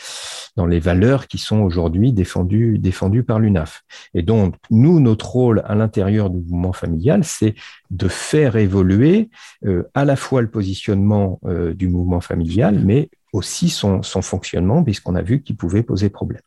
dans 0.57 0.66
les 0.66 0.80
valeurs 0.80 1.26
qui 1.26 1.38
sont 1.38 1.61
aujourd'hui 1.61 2.12
défendues, 2.12 2.78
défendues 2.78 3.25
par 3.25 3.38
l'UNAF. 3.38 3.83
Et 4.14 4.23
donc, 4.23 4.54
nous, 4.71 5.00
notre 5.00 5.28
rôle 5.30 5.62
à 5.66 5.75
l'intérieur 5.75 6.30
du 6.30 6.38
mouvement 6.38 6.73
familial, 6.73 7.25
c'est 7.25 7.54
de 7.90 8.09
faire 8.09 8.57
évoluer 8.57 9.30
euh, 9.64 9.85
à 9.95 10.04
la 10.04 10.16
fois 10.16 10.42
le 10.42 10.50
positionnement 10.50 11.40
euh, 11.45 11.75
du 11.75 11.88
mouvement 11.88 12.21
familial, 12.21 12.80
mais 12.85 13.11
aussi 13.33 13.69
son, 13.69 14.02
son 14.02 14.23
fonctionnement, 14.23 14.83
puisqu'on 14.83 15.14
a 15.14 15.23
vu 15.23 15.42
qu'il 15.42 15.57
pouvait 15.57 15.83
poser 15.83 16.11
problème. 16.11 16.42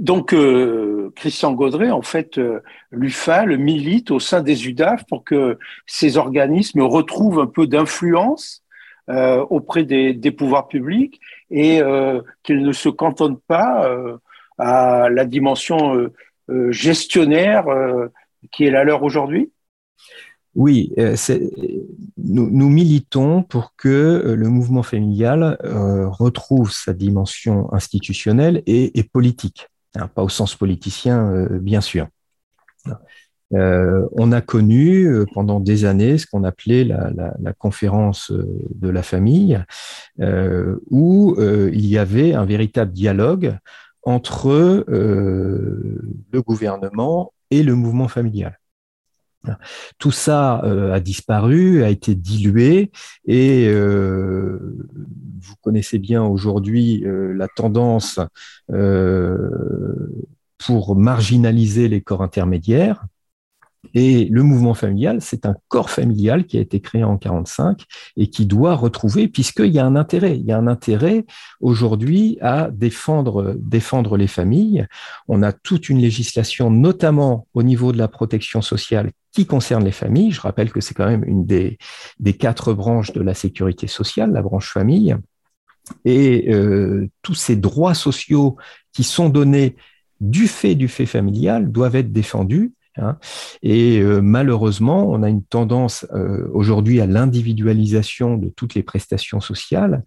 Donc, 0.00 0.32
euh, 0.32 1.12
Christian 1.14 1.52
Gaudret, 1.52 1.90
en 1.90 2.00
fait, 2.00 2.38
euh, 2.38 2.60
l'UFAL 2.90 3.58
milite 3.58 4.10
au 4.10 4.18
sein 4.18 4.40
des 4.40 4.66
UDAF 4.66 5.04
pour 5.04 5.24
que 5.24 5.58
ces 5.86 6.16
organismes 6.16 6.80
retrouvent 6.80 7.38
un 7.38 7.46
peu 7.46 7.66
d'influence 7.66 8.64
euh, 9.10 9.44
auprès 9.50 9.84
des, 9.84 10.30
pouvoirs 10.30 10.68
publics 10.68 11.20
et 11.50 11.82
qu'ils 12.44 12.62
ne 12.62 12.72
se 12.72 12.88
cantonnent 12.88 13.40
pas 13.40 13.86
à 14.56 15.10
la 15.10 15.24
dimension 15.26 16.08
gestionnaire 16.70 17.66
qui 18.52 18.64
est 18.64 18.70
la 18.70 18.84
leur 18.84 19.02
aujourd'hui 19.02 19.52
oui, 20.56 20.92
nous, 22.16 22.68
militons 22.68 23.44
pour 23.44 23.74
que 23.76 24.34
le 24.36 24.48
mouvement 24.48 24.82
familial 24.82 25.58
retrouve 25.62 26.72
sa 26.72 26.92
dimension 26.92 27.72
institutionnelle 27.72 28.62
et 28.66 29.04
politique. 29.12 29.69
Hein, 29.96 30.08
pas 30.08 30.22
au 30.22 30.28
sens 30.28 30.54
politicien, 30.54 31.32
euh, 31.32 31.58
bien 31.58 31.80
sûr. 31.80 32.06
Euh, 33.52 34.06
on 34.12 34.30
a 34.30 34.40
connu 34.40 35.06
euh, 35.06 35.26
pendant 35.34 35.58
des 35.58 35.84
années 35.84 36.18
ce 36.18 36.26
qu'on 36.26 36.44
appelait 36.44 36.84
la, 36.84 37.52
conférence 37.58 38.30
de 38.30 38.88
la 38.88 39.02
famille, 39.02 39.62
où 40.90 41.36
il 41.40 41.86
y 41.86 41.98
avait 41.98 42.34
un 42.34 42.44
véritable 42.44 42.92
dialogue 42.92 43.56
entre 44.02 44.84
le 44.88 46.42
gouvernement 46.42 47.32
et 47.50 47.62
le 47.62 47.74
mouvement 47.74 48.08
familial. 48.08 48.58
Tout 49.98 50.10
ça 50.10 50.62
euh, 50.64 50.92
a 50.92 51.00
disparu, 51.00 51.82
a 51.82 51.88
été 51.88 52.14
dilué 52.14 52.90
et 53.24 53.68
euh, 53.68 54.58
vous 55.40 55.54
connaissez 55.62 55.98
bien 55.98 56.22
aujourd'hui 56.22 57.04
euh, 57.06 57.32
la 57.32 57.48
tendance 57.48 58.20
pour 60.58 60.94
marginaliser 60.94 61.88
les 61.88 62.02
corps 62.02 62.22
intermédiaires. 62.22 63.06
Et 63.94 64.26
le 64.26 64.42
mouvement 64.42 64.74
familial, 64.74 65.20
c'est 65.20 65.46
un 65.46 65.56
corps 65.68 65.90
familial 65.90 66.44
qui 66.44 66.58
a 66.58 66.60
été 66.60 66.80
créé 66.80 67.02
en 67.02 67.16
45 67.16 67.84
et 68.16 68.28
qui 68.28 68.46
doit 68.46 68.74
retrouver, 68.74 69.26
puisqu'il 69.26 69.72
y 69.72 69.78
a 69.78 69.86
un 69.86 69.96
intérêt, 69.96 70.36
il 70.36 70.44
y 70.44 70.52
a 70.52 70.58
un 70.58 70.66
intérêt 70.66 71.24
aujourd'hui 71.60 72.38
à 72.40 72.70
défendre, 72.70 73.56
défendre 73.58 74.16
les 74.16 74.26
familles. 74.26 74.86
On 75.28 75.42
a 75.42 75.52
toute 75.52 75.88
une 75.88 75.98
législation, 75.98 76.70
notamment 76.70 77.46
au 77.54 77.62
niveau 77.62 77.92
de 77.92 77.98
la 77.98 78.08
protection 78.08 78.60
sociale, 78.62 79.10
qui 79.32 79.46
concerne 79.46 79.84
les 79.84 79.92
familles. 79.92 80.30
Je 80.30 80.40
rappelle 80.40 80.72
que 80.72 80.80
c'est 80.80 80.94
quand 80.94 81.08
même 81.08 81.24
une 81.24 81.46
des, 81.46 81.78
quatre 82.38 82.74
branches 82.74 83.12
de 83.12 83.22
la 83.22 83.34
sécurité 83.34 83.86
sociale, 83.86 84.32
la 84.32 84.42
branche 84.42 84.70
famille. 84.70 85.16
Et 86.04 86.52
euh, 86.54 87.08
tous 87.22 87.34
ces 87.34 87.56
droits 87.56 87.94
sociaux 87.94 88.56
qui 88.92 89.04
sont 89.04 89.30
donnés 89.30 89.76
du 90.20 90.46
fait 90.46 90.74
du 90.74 90.86
fait 90.86 91.06
familial 91.06 91.72
doivent 91.72 91.96
être 91.96 92.12
défendus 92.12 92.74
Hein. 92.96 93.18
Et 93.62 94.00
euh, 94.00 94.20
malheureusement, 94.20 95.08
on 95.08 95.22
a 95.22 95.28
une 95.28 95.44
tendance 95.44 96.06
euh, 96.12 96.48
aujourd'hui 96.52 97.00
à 97.00 97.06
l'individualisation 97.06 98.36
de 98.36 98.48
toutes 98.48 98.74
les 98.74 98.82
prestations 98.82 99.40
sociales. 99.40 100.02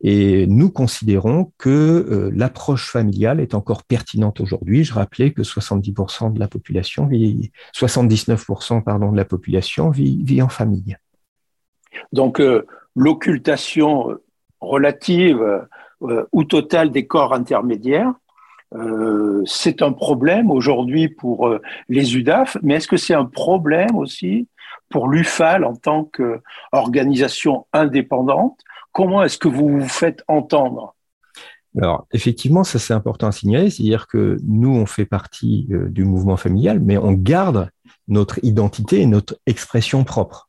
Et 0.00 0.46
nous 0.46 0.70
considérons 0.70 1.52
que 1.58 1.68
euh, 1.68 2.30
l'approche 2.34 2.90
familiale 2.90 3.40
est 3.40 3.54
encore 3.54 3.82
pertinente 3.82 4.40
aujourd'hui. 4.40 4.84
Je 4.84 4.94
rappelais 4.94 5.32
que 5.32 5.42
70% 5.42 6.32
de 6.32 6.38
la 6.38 6.48
population 6.48 7.06
vit, 7.06 7.50
79% 7.74 8.82
pardon 8.84 9.10
de 9.10 9.16
la 9.16 9.24
population 9.24 9.90
vit 9.90 10.42
en 10.42 10.48
famille. 10.48 10.96
Donc 12.12 12.40
l'occultation 12.94 14.18
relative 14.60 15.66
ou 16.32 16.44
totale 16.44 16.90
des 16.92 17.06
corps 17.06 17.34
intermédiaires 17.34 18.14
euh, 18.74 19.42
c'est 19.46 19.82
un 19.82 19.92
problème 19.92 20.50
aujourd'hui 20.50 21.08
pour 21.08 21.48
euh, 21.48 21.60
les 21.88 22.16
UDAF, 22.16 22.58
mais 22.62 22.74
est-ce 22.74 22.88
que 22.88 22.96
c'est 22.96 23.14
un 23.14 23.24
problème 23.24 23.96
aussi 23.96 24.46
pour 24.90 25.08
l'UFAL 25.08 25.64
en 25.64 25.74
tant 25.74 26.04
qu'organisation 26.04 27.66
indépendante? 27.72 28.60
Comment 28.92 29.22
est-ce 29.22 29.38
que 29.38 29.48
vous 29.48 29.80
vous 29.80 29.88
faites 29.88 30.22
entendre? 30.28 30.94
Alors, 31.76 32.06
effectivement, 32.12 32.64
ça 32.64 32.78
c'est 32.78 32.94
important 32.94 33.28
à 33.28 33.32
signaler, 33.32 33.70
c'est-à-dire 33.70 34.06
que 34.06 34.36
nous, 34.44 34.74
on 34.74 34.86
fait 34.86 35.06
partie 35.06 35.68
euh, 35.70 35.88
du 35.88 36.04
mouvement 36.04 36.36
familial, 36.36 36.80
mais 36.80 36.98
on 36.98 37.12
garde 37.12 37.70
notre 38.08 38.42
identité 38.42 39.00
et 39.00 39.06
notre 39.06 39.38
expression 39.46 40.04
propre. 40.04 40.47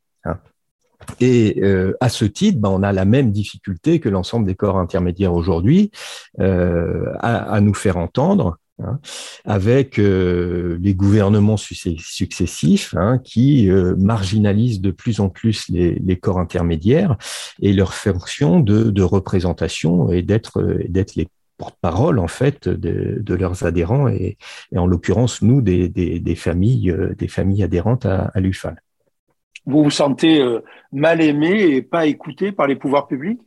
Et 1.20 1.60
euh, 1.62 1.92
à 2.00 2.08
ce 2.08 2.24
titre, 2.24 2.58
ben, 2.60 2.70
on 2.70 2.82
a 2.82 2.92
la 2.92 3.04
même 3.04 3.32
difficulté 3.32 4.00
que 4.00 4.08
l'ensemble 4.08 4.46
des 4.46 4.54
corps 4.54 4.78
intermédiaires 4.78 5.34
aujourd'hui 5.34 5.90
euh, 6.40 7.12
à, 7.20 7.60
nous 7.60 7.74
faire 7.74 7.96
entendre. 7.96 8.56
Hein, 8.82 8.98
avec 9.44 9.98
euh, 9.98 10.78
les 10.80 10.94
gouvernements 10.94 11.58
successifs 11.58 12.94
hein, 12.96 13.18
qui 13.22 13.68
marginalisent 13.98 14.80
de 14.80 14.90
plus 14.90 15.20
en 15.20 15.28
plus 15.28 15.68
les, 15.68 16.18
corps 16.18 16.38
intermédiaires 16.38 17.18
et 17.60 17.74
leur 17.74 17.92
fonction 17.92 18.58
de, 18.58 19.02
représentation 19.02 20.10
et 20.10 20.22
d'être 20.22 20.62
les 21.14 21.28
porte-parole 21.58 22.18
en 22.18 22.28
fait 22.28 22.70
de, 22.70 23.34
leurs 23.34 23.66
adhérents 23.66 24.08
et, 24.08 24.38
en 24.74 24.86
l'occurrence 24.86 25.42
nous 25.42 25.60
des, 25.60 26.34
familles 26.34 26.96
des 27.18 27.28
familles 27.28 27.64
adhérentes 27.64 28.06
à, 28.06 28.30
à 28.32 28.40
l'UFAL 28.40 28.80
vous 29.66 29.84
vous 29.84 29.90
sentez 29.90 30.40
euh, 30.40 30.64
mal 30.92 31.20
aimé 31.22 31.50
et 31.76 31.82
pas 31.82 32.06
écouté 32.06 32.52
par 32.52 32.66
les 32.66 32.76
pouvoirs 32.76 33.06
publics? 33.08 33.40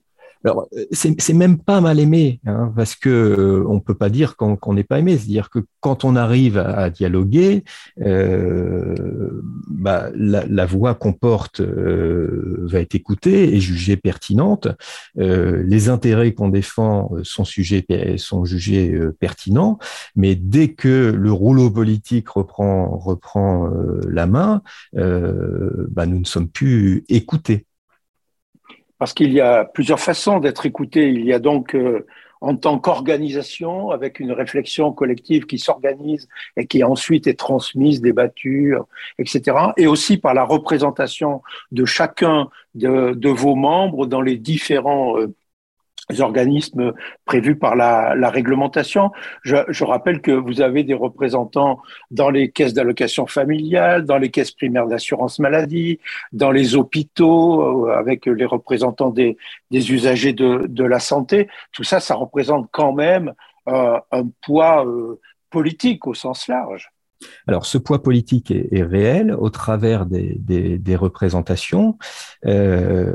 Alors, 0.44 0.68
euh, 0.76 0.86
c'est 0.92 1.34
même 1.34 1.58
pas 1.58 1.80
mal 1.80 2.00
aimé, 2.00 2.40
hein, 2.46 2.72
parce 2.76 2.96
que 2.96 3.10
euh, 3.10 3.66
on 3.68 3.80
peut 3.80 3.96
pas 3.96 4.10
dire 4.10 4.36
qu'on 4.36 4.74
n'est 4.74 4.84
pas 4.84 5.00
aimé. 5.00 5.18
C'est-à-dire 5.18 5.50
que 5.50 5.60
quand 5.80 6.04
on 6.04 6.16
arrive 6.16 6.58
à, 6.58 6.90
dialoguer, 6.90 7.64
euh, 8.02 9.42
bah, 9.70 10.10
la, 10.14 10.66
voix 10.66 10.96
qu'on 10.96 11.14
porte 11.14 11.62
va 11.62 12.80
être 12.80 12.96
écoutée 12.96 13.56
et 13.56 13.60
jugée 13.60 13.98
pertinente. 13.98 14.68
les 15.16 15.90
intérêts 15.90 16.34
qu'on 16.34 16.50
défend 16.50 17.12
sont, 17.24 17.44
sujets, 17.46 17.86
sont 18.18 18.46
jugés 18.46 18.98
pertinents, 19.20 19.78
mais 20.16 20.36
dès 20.36 20.70
que 20.70 21.14
le 21.16 21.32
rouleau 21.32 21.70
politique 21.70 22.30
reprend, 22.30 22.98
reprend 22.98 23.70
la 24.08 24.26
main, 24.26 24.62
bah, 24.94 26.06
nous 26.06 26.20
ne 26.20 26.26
sommes 26.26 26.50
plus 26.50 27.04
écoutés 27.10 27.66
parce 29.00 29.14
qu'il 29.14 29.34
y 29.34 29.42
a 29.42 29.66
plusieurs 29.66 30.00
façons 30.00 30.40
d'être 30.40 30.66
écouté. 30.66 31.10
Il 31.10 31.26
y 31.26 31.34
a 31.34 31.40
donc 31.40 31.76
euh, 31.76 32.06
en 32.44 32.58
tant 32.58 32.78
qu'organisation, 32.78 33.92
avec 33.92 34.20
une 34.20 34.34
réflexion 34.34 34.92
collective 34.92 35.46
qui 35.46 35.58
s'organise 35.58 36.28
et 36.58 36.68
qui 36.68 36.84
ensuite 36.84 37.26
est 37.26 37.40
transmise, 37.40 38.02
débattue, 38.02 38.76
etc. 39.18 39.58
Et 39.78 39.88
aussi 39.88 40.18
par 40.18 40.34
la 40.34 40.44
représentation 40.44 41.42
de 41.72 41.86
chacun 41.86 42.50
de, 42.76 43.30
vos 43.30 43.56
membres 43.56 44.06
dans 44.08 44.22
les 44.22 44.38
différents 44.38 45.18
euh, 45.18 45.34
organismes 46.20 46.94
prévus 47.26 47.56
par 47.56 47.76
la, 47.76 48.30
réglementation. 48.30 49.12
Je, 49.44 49.84
rappelle 49.84 50.22
que 50.22 50.32
vous 50.32 50.62
avez 50.62 50.84
des 50.84 50.94
représentants 50.94 51.82
dans 52.12 52.30
les 52.30 52.52
caisses 52.52 52.74
d'allocation 52.74 53.28
familiale, 53.28 54.06
dans 54.06 54.18
les 54.18 54.30
caisses 54.30 54.52
primaires 54.52 54.88
d'assurance 54.88 55.40
maladie, 55.40 56.00
dans 56.32 56.52
les 56.52 56.76
hôpitaux, 56.76 57.88
euh, 57.88 57.98
avec 57.98 58.26
les 58.26 58.46
représentants 58.46 59.10
des, 59.10 59.38
usagers 59.72 60.34
de, 60.34 60.84
la 60.84 61.00
santé. 61.00 61.48
Tout 61.72 61.84
ça, 61.84 62.00
ça 62.00 62.16
représente 62.16 62.70
quand 62.72 62.94
même 62.94 63.34
euh, 63.68 64.00
un 64.12 64.28
poids 64.42 64.86
euh, 64.86 65.20
politique 65.50 66.06
au 66.08 66.14
sens 66.14 66.48
large. 66.48 66.92
Alors, 67.48 67.66
ce 67.66 67.78
poids 67.78 68.02
politique 68.02 68.52
est, 68.52 68.84
réel 68.84 69.34
au 69.34 69.50
travers 69.50 70.06
des, 70.06 70.96
représentations. 70.96 71.98
Euh, 72.46 73.14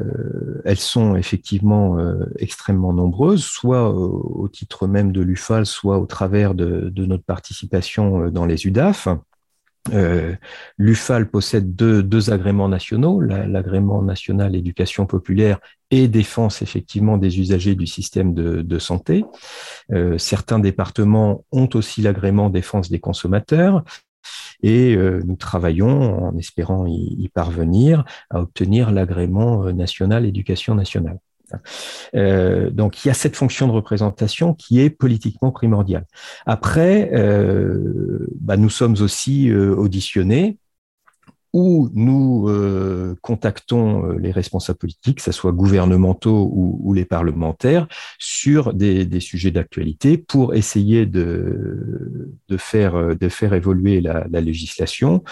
elles 0.65 0.79
sont 0.79 1.17
effectivement 1.17 1.99
euh, 1.99 2.25
extrêmement 2.39 2.93
nombreuses, 2.93 3.45
soit 3.45 3.89
au, 3.91 4.49
titre 4.49 4.87
même 4.87 5.13
de 5.13 5.21
l'UFAL, 5.21 5.67
soit 5.67 5.99
au 5.99 6.07
travers 6.07 6.55
de, 6.55 6.93
notre 6.97 7.25
participation 7.25 8.25
euh, 8.25 8.31
dans 8.31 8.47
les 8.47 8.67
UDAF. 8.67 9.09
L'UFAL 10.79 11.31
possède 11.31 11.75
deux, 11.75 12.31
agréments 12.31 12.69
nationaux, 12.69 13.21
l'agrément 13.21 14.03
national 14.03 14.55
éducation 14.55 15.07
populaire 15.07 15.59
et 15.91 16.09
défense 16.09 16.63
effectivement 16.63 17.17
des 17.17 17.41
usagers 17.41 17.75
du 17.75 17.87
système 17.87 18.35
de, 18.35 18.79
santé. 18.79 19.25
certains 20.19 20.59
départements 20.59 21.45
ont 21.53 21.69
aussi 21.75 22.03
l'agrément 22.03 22.51
défense 22.51 22.91
des 22.91 23.01
consommateurs 23.01 23.83
et 24.63 24.97
euh, 24.97 25.23
nous 25.25 25.37
travaillons 25.37 26.25
en 26.25 26.37
espérant 26.37 26.87
y, 26.87 27.29
parvenir 27.33 28.05
à 28.31 28.41
obtenir 28.41 28.91
l'agrément 28.91 29.65
euh, 29.67 29.73
national 29.73 30.27
éducation 30.27 30.75
nationale. 30.75 31.19
Euh, 32.15 32.71
donc 32.71 33.05
il 33.05 33.09
y 33.09 33.11
a 33.11 33.15
cette 33.15 33.37
fonction 33.37 33.67
de 33.67 33.73
représentation 33.73 34.55
qui 34.55 34.81
est 34.81 34.91
politiquement 34.91 35.51
primordiale. 35.51 36.07
Après, 36.47 37.11
bah, 38.41 38.57
nous 38.57 38.71
sommes 38.71 38.97
aussi 39.01 39.53
auditionnés 39.53 40.59
où 41.53 41.89
nous 41.95 42.49
euh, 42.49 43.15
contactons 43.23 44.05
euh, 44.05 44.19
les 44.19 44.31
responsables 44.31 44.79
politiques, 44.79 45.19
que 45.19 45.23
ce 45.23 45.33
soit 45.33 45.53
gouvernementaux 45.53 46.51
ou, 46.53 46.93
les 46.93 47.05
parlementaires, 47.05 47.89
sur 48.19 48.75
des, 48.75 49.21
sujets 49.21 49.51
d'actualité 49.51 50.19
pour 50.19 50.55
essayer 50.55 51.07
de, 51.07 52.31
de, 52.49 52.57
faire, 52.57 52.95
euh, 52.97 53.15
de 53.15 53.29
faire 53.29 53.55
évoluer 53.55 54.01
la, 54.01 54.27
législation. 54.41 55.25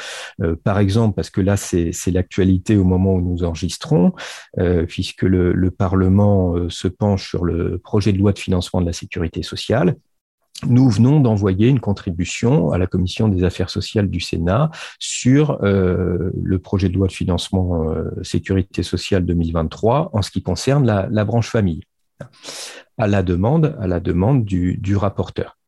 par 0.65 0.79
exemple, 0.79 1.15
parce 1.15 1.31
que 1.31 1.41
là, 1.41 1.57
c'est 1.57 1.93
l'actualité 2.11 2.77
au 2.77 2.85
moment 2.85 3.15
où 3.15 3.21
nous 3.21 3.45
enregistrons, 3.45 4.13
puisque 4.89 5.23
le, 5.23 5.53
le 5.53 5.71
Parlement 5.71 6.69
se 6.69 6.89
penche 6.89 7.29
sur 7.29 7.45
le 7.45 7.79
projet 7.79 8.13
de 8.13 8.19
loi 8.19 8.33
de 8.33 8.39
financement 8.39 8.81
de 8.81 8.87
la 8.87 8.93
sécurité 8.93 9.43
sociale 9.43 9.97
nous 10.65 10.89
venons 10.89 11.21
d'envoyer 11.21 11.69
une 11.69 11.81
contribution 11.81 12.71
à 12.71 12.79
la 12.79 12.87
Commission 12.87 13.29
des 13.29 13.45
affaires 13.45 13.69
sociales 13.69 14.09
du 14.09 14.21
Sénat 14.21 14.71
sur 14.99 15.63
euh, 15.63 16.31
le 16.43 16.59
projet 16.59 16.89
de 16.89 16.95
loi 16.95 17.09
de 17.09 17.13
financement 17.13 17.91
euh, 17.91 18.05
sécurité 18.23 18.83
sociale 18.83 19.27
2023 19.27 20.11
en 20.13 20.23
ce 20.23 20.31
qui 20.31 20.43
concerne 20.43 20.87
la, 20.87 21.25
branche 21.25 21.51
famille, 21.51 21.83
à 22.97 23.07
la 23.07 23.23
demande, 23.23 24.45
du, 24.45 24.97
rapporteur. 24.97 25.59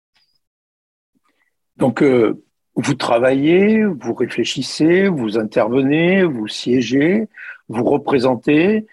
Donc, 1.77 2.03
euh, 2.03 2.43
vous 2.75 2.95
travaillez, 2.95 3.85
vous 3.85 4.15
réfléchissez, 4.15 5.09
vous 5.09 5.37
intervenez, 5.39 6.23
vous 6.23 6.49
siégez, 6.49 7.29
vous 7.69 7.85
représentez. 7.85 8.87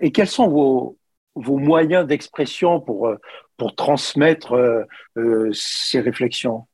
et 0.00 0.10
quels 0.12 0.28
sont 0.28 0.48
vos 0.48 1.58
moyens 1.58 2.06
d'expression 2.06 2.80
pour, 2.80 3.14
pour 3.58 3.74
transmettre 3.74 4.52
euh, 4.52 4.84
euh, 5.18 5.50
ces 5.52 6.00
réflexions 6.00 6.66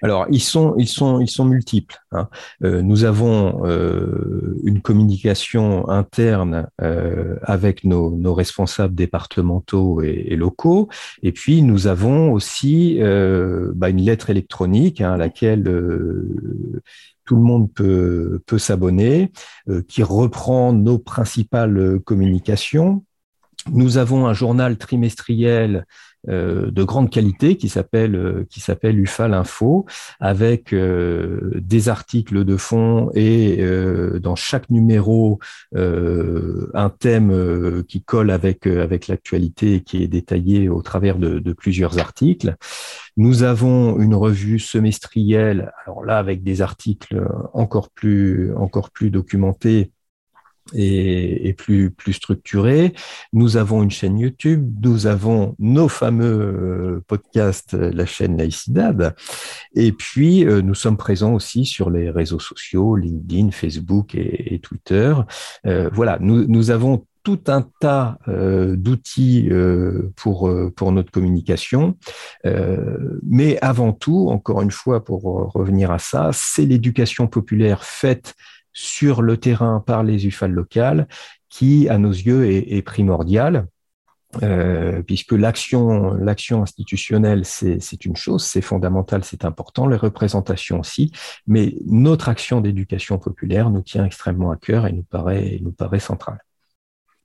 alors, 0.00 0.26
ils 0.30 0.40
sont, 0.40 0.76
ils 0.78 0.86
sont, 0.86 1.18
ils 1.18 1.28
sont 1.28 1.44
multiples. 1.44 1.98
Hein. 2.12 2.28
Euh, 2.62 2.82
nous 2.82 3.02
avons 3.02 3.64
une 4.62 4.80
communication 4.80 5.88
interne 5.88 6.68
avec 7.42 7.82
nos, 7.82 8.32
responsables 8.32 8.94
départementaux 8.94 10.00
et, 10.02 10.36
locaux, 10.36 10.88
et 11.24 11.32
puis 11.32 11.62
nous 11.62 11.88
avons 11.88 12.30
aussi 12.30 13.00
bah, 13.00 13.88
une 13.88 14.02
lettre 14.02 14.30
électronique 14.30 15.00
hein, 15.00 15.14
à 15.14 15.16
laquelle 15.16 15.64
tout 17.24 17.34
le 17.34 17.42
monde 17.42 17.72
peut, 17.72 18.40
peut 18.46 18.58
s'abonner, 18.58 19.32
qui 19.88 20.04
reprend 20.04 20.72
nos 20.72 21.00
principales 21.00 21.98
communications 22.04 23.02
nous 23.70 23.98
avons 23.98 24.26
un 24.26 24.32
journal 24.32 24.78
trimestriel 24.78 25.84
euh, 26.28 26.72
de 26.72 26.82
grande 26.82 27.10
qualité 27.10 27.56
qui 27.56 27.68
s'appelle 27.68 28.16
euh, 28.16 28.44
qui 28.50 28.58
s'appelle 28.58 28.98
UFAL 28.98 29.34
Info 29.34 29.86
avec 30.18 30.72
euh, 30.72 31.52
des 31.54 31.88
articles 31.88 32.44
de 32.44 32.56
fond 32.56 33.10
et 33.14 33.64
dans 34.20 34.34
chaque 34.34 34.68
numéro 34.68 35.38
un 35.74 36.90
thème 36.90 37.84
qui 37.86 38.02
colle 38.02 38.30
avec 38.30 38.66
avec 38.66 39.06
l'actualité 39.06 39.74
et 39.74 39.80
qui 39.82 40.02
est 40.02 40.08
détaillé 40.08 40.68
au 40.68 40.82
travers 40.82 41.18
de, 41.18 41.38
de, 41.38 41.52
plusieurs 41.52 41.98
articles. 41.98 42.56
Nous 43.16 43.42
avons 43.42 43.98
une 43.98 44.14
revue 44.14 44.58
semestrielle 44.58 45.72
alors 45.84 46.04
là 46.04 46.18
avec 46.18 46.42
des 46.42 46.62
articles 46.62 47.24
encore 47.52 47.90
plus 47.90 48.52
encore 48.56 48.90
plus 48.90 49.10
documentés 49.10 49.92
et, 50.74 51.54
plus, 51.56 51.90
plus 51.90 52.12
structuré. 52.14 52.92
Nous 53.32 53.56
avons 53.56 53.82
une 53.82 53.90
chaîne 53.90 54.18
YouTube, 54.18 54.70
nous 54.82 55.06
avons 55.06 55.54
nos 55.58 55.88
fameux 55.88 56.26
euh, 56.26 57.04
podcasts, 57.06 57.74
la 57.74 58.06
chaîne 58.06 58.36
Laïcidad, 58.36 59.14
et 59.74 59.92
puis 59.92 60.44
euh, 60.44 60.60
nous 60.62 60.74
sommes 60.74 60.96
présents 60.96 61.34
aussi 61.34 61.64
sur 61.64 61.90
les 61.90 62.10
réseaux 62.10 62.40
sociaux, 62.40 62.96
LinkedIn, 62.96 63.50
Facebook 63.50 64.14
et, 64.14 64.58
Twitter. 64.62 65.14
Euh, 65.66 65.88
voilà, 65.92 66.18
nous, 66.20 66.46
nous 66.46 66.70
avons 66.70 67.04
tout 67.24 67.40
un 67.48 67.68
tas 67.80 68.18
d'outils 68.26 69.50
pour, 70.16 70.50
pour 70.74 70.92
notre 70.92 71.10
communication. 71.10 71.98
mais 73.22 73.58
avant 73.60 73.92
tout, 73.92 74.28
encore 74.30 74.62
une 74.62 74.70
fois, 74.70 75.04
pour 75.04 75.52
revenir 75.52 75.90
à 75.90 75.98
ça, 75.98 76.30
c'est 76.32 76.64
l'éducation 76.64 77.26
populaire 77.26 77.84
faite 77.84 78.34
sur 78.78 79.22
le 79.22 79.36
terrain 79.36 79.82
par 79.84 80.04
les 80.04 80.28
UFAL 80.28 80.52
locales 80.52 81.08
qui, 81.48 81.88
à 81.88 81.98
nos 81.98 82.12
yeux, 82.12 82.46
est, 82.46 82.82
primordial. 82.82 83.66
Euh, 84.42 85.02
puisque 85.02 85.32
l'action, 85.32 86.12
l'action 86.14 86.62
institutionnelle, 86.62 87.44
c'est 87.44 88.04
une 88.04 88.14
chose, 88.14 88.44
c'est 88.44 88.60
fondamental, 88.60 89.24
c'est 89.24 89.46
important, 89.46 89.88
les 89.88 89.96
représentations 89.96 90.80
aussi, 90.80 91.10
mais 91.46 91.74
notre 91.86 92.28
action 92.28 92.60
d'éducation 92.60 93.18
populaire 93.18 93.70
nous 93.70 93.80
tient 93.80 94.04
extrêmement 94.04 94.50
à 94.50 94.56
cœur 94.56 94.86
et 94.86 94.92
nous 94.92 95.02
paraît, 95.02 95.58
nous 95.62 95.72
paraît 95.72 95.98
centrale. 95.98 96.38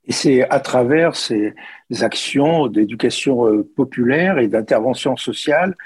Et 0.06 0.12
c'est 0.12 0.48
à 0.48 0.60
travers 0.60 1.14
ces 1.14 1.54
actions 2.00 2.68
d'éducation 2.68 3.46
euh, 3.46 3.70
populaire 3.76 4.38
et 4.38 4.48
d'intervention 4.48 5.16
sociale 5.16 5.76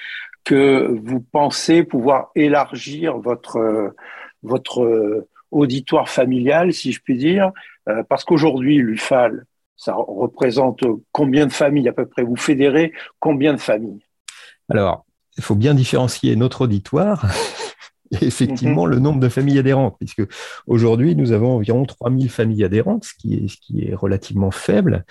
que 0.44 0.98
vous 1.02 1.20
pensez 1.20 1.83
pouvoir 1.83 2.31
élargir 2.37 3.18
votre, 3.18 3.59
euh, 3.59 3.90
votre 4.42 5.26
auditoire 5.51 6.09
familial, 6.09 6.73
si 6.73 6.93
je 6.93 7.01
puis 7.01 7.17
dire, 7.17 7.53
euh, 7.89 8.03
parce 8.09 8.25
qu'aujourd'hui, 8.25 8.77
l'UFAL, 8.79 9.45
ça 9.77 9.95
représente 9.95 10.81
combien 11.13 11.47
de 11.47 11.53
familles 11.53 11.89
à 11.89 11.93
peu 11.93 12.07
près? 12.07 12.23
Vous 12.23 12.37
fédérez 12.37 12.93
combien 13.21 13.53
de 13.53 13.61
familles? 13.61 14.05
Alors, 14.69 15.05
il 15.37 15.45
faut 15.45 15.55
bien 15.55 15.75
différencier 15.75 16.35
notre 16.37 16.63
auditoire 16.63 17.25
effectivement 18.21 18.87
le 18.87 18.99
nombre 18.99 19.21
de 19.21 19.29
familles 19.29 19.59
adhérentes, 19.59 19.97
puisque 19.99 20.23
aujourd'hui 20.66 21.14
nous 21.14 21.33
avons 21.33 21.57
environ 21.57 21.85
3000 21.85 22.31
familles 22.31 22.64
adhérentes, 22.64 23.05
ce 23.05 23.14
qui 23.14 23.35
est, 23.83 23.94
relativement 23.94 24.51
faible. 24.51 25.05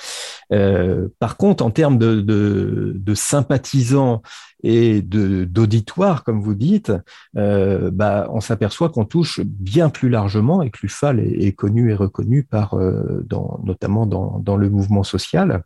Euh, 0.51 1.07
par 1.19 1.38
contre, 1.38 1.63
en 1.63 1.71
termes 1.71 1.97
de, 1.97 3.13
sympathisants 3.13 4.21
et 4.63 5.01
d'auditoire, 5.01 6.23
comme 6.23 6.41
vous 6.41 6.55
dites, 6.55 6.91
euh, 7.36 7.91
bah, 7.91 8.27
on 8.31 8.39
s'aperçoit 8.39 8.89
qu'on 8.89 9.05
touche 9.05 9.41
bien 9.43 9.89
plus 9.89 10.10
largement 10.10 10.62
et 10.62 10.69
que 10.69 10.79
l'UFAL 10.83 11.19
est, 11.19 11.53
connu 11.53 11.91
et 11.91 11.95
reconnu 11.95 12.47
euh, 12.73 13.23
notamment 13.63 14.05
dans, 14.05 14.57
le 14.57 14.69
mouvement 14.69 15.03
social 15.03 15.63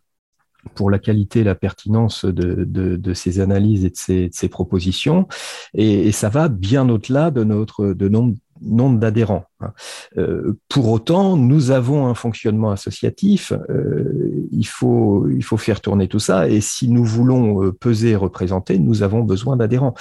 pour 0.74 0.90
la 0.90 0.98
qualité 0.98 1.44
la 1.44 1.54
pertinence 1.54 2.24
de, 2.24 2.64
de, 2.64 3.14
ces 3.14 3.40
analyses 3.40 3.84
et 3.84 3.90
de 3.90 3.96
ces, 3.96 4.28
de 4.28 4.34
ces 4.34 4.48
propositions. 4.48 5.26
Et, 5.74 6.08
et, 6.08 6.12
ça 6.12 6.28
va 6.28 6.48
bien 6.48 6.88
au-delà 6.88 7.30
de 7.30 7.44
notre 7.44 7.92
de 7.92 8.08
nombre 8.08 8.34
nombre 8.62 8.98
d'adhérents. 8.98 9.44
Hein. 9.62 9.72
Euh, 10.18 10.58
pour 10.68 10.90
autant, 10.90 11.36
nous 11.36 11.70
avons 11.70 12.06
un 12.06 12.14
fonctionnement 12.14 12.70
associatif. 12.70 13.52
Euh, 13.70 14.46
il, 14.50 14.66
faut, 14.66 15.28
il 15.28 15.42
faut 15.42 15.56
faire 15.56 15.80
tourner 15.80 16.08
tout 16.08 16.18
ça. 16.18 16.48
Et 16.48 16.60
si 16.60 16.88
nous 16.88 17.04
voulons 17.04 17.64
euh, 17.64 17.72
peser 17.72 18.10
et 18.10 18.16
représenter, 18.16 18.78
nous 18.78 19.02
avons 19.02 19.20
besoin 19.20 19.56
d'adhérents. 19.56 19.94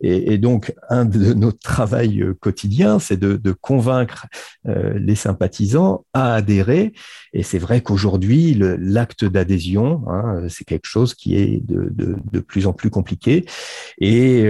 Et, 0.00 0.38
donc, 0.38 0.72
un 0.90 1.04
de 1.04 1.32
nos 1.34 1.50
travail 1.50 2.24
quotidien, 2.38 3.00
c'est 3.00 3.18
de, 3.18 3.52
convaincre 3.60 4.26
les 4.64 5.16
sympathisants 5.16 6.04
à 6.12 6.34
adhérer. 6.34 6.92
Et 7.32 7.42
c'est 7.42 7.58
vrai 7.58 7.80
qu'aujourd'hui, 7.80 8.54
l'acte 8.54 9.24
d'adhésion, 9.24 10.04
hein, 10.08 10.42
c'est 10.48 10.64
quelque 10.64 10.86
chose 10.86 11.14
qui 11.14 11.36
est 11.36 11.66
de, 11.66 11.92
de, 11.96 12.40
plus 12.40 12.68
en 12.68 12.72
plus 12.72 12.90
compliqué. 12.90 13.44
Et 13.98 14.44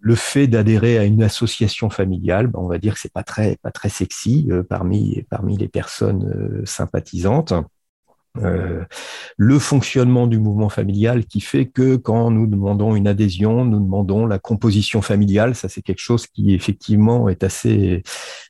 le 0.00 0.14
fait 0.14 0.46
d'adhérer 0.46 0.98
à 0.98 1.04
une 1.04 1.22
association 1.22 1.90
familiale, 1.90 2.48
ben, 2.48 2.58
on 2.60 2.66
va 2.66 2.78
dire 2.78 2.89
c'est 2.98 3.12
pas 3.12 3.22
très 3.22 3.56
pas 3.62 3.70
très 3.70 3.88
sexy 3.88 4.48
parmi 4.68 5.22
parmi 5.30 5.56
les 5.56 5.68
personnes 5.68 6.62
sympathisantes. 6.64 7.54
Euh, 8.38 8.84
le 9.36 9.58
fonctionnement 9.58 10.28
du 10.28 10.38
mouvement 10.38 10.68
familial 10.68 11.26
qui 11.26 11.40
fait 11.40 11.66
que 11.66 11.96
quand 11.96 12.30
nous 12.30 12.46
demandons 12.46 12.94
une 12.94 13.08
adhésion, 13.08 13.64
nous 13.64 13.80
demandons 13.80 14.24
la 14.24 14.38
composition 14.38 15.02
familiale. 15.02 15.56
Ça, 15.56 15.68
c'est 15.68 15.82
quelque 15.82 16.00
chose 16.00 16.26
qui 16.28 16.54
effectivement 16.54 17.28
est 17.28 17.42
assez 17.42 18.02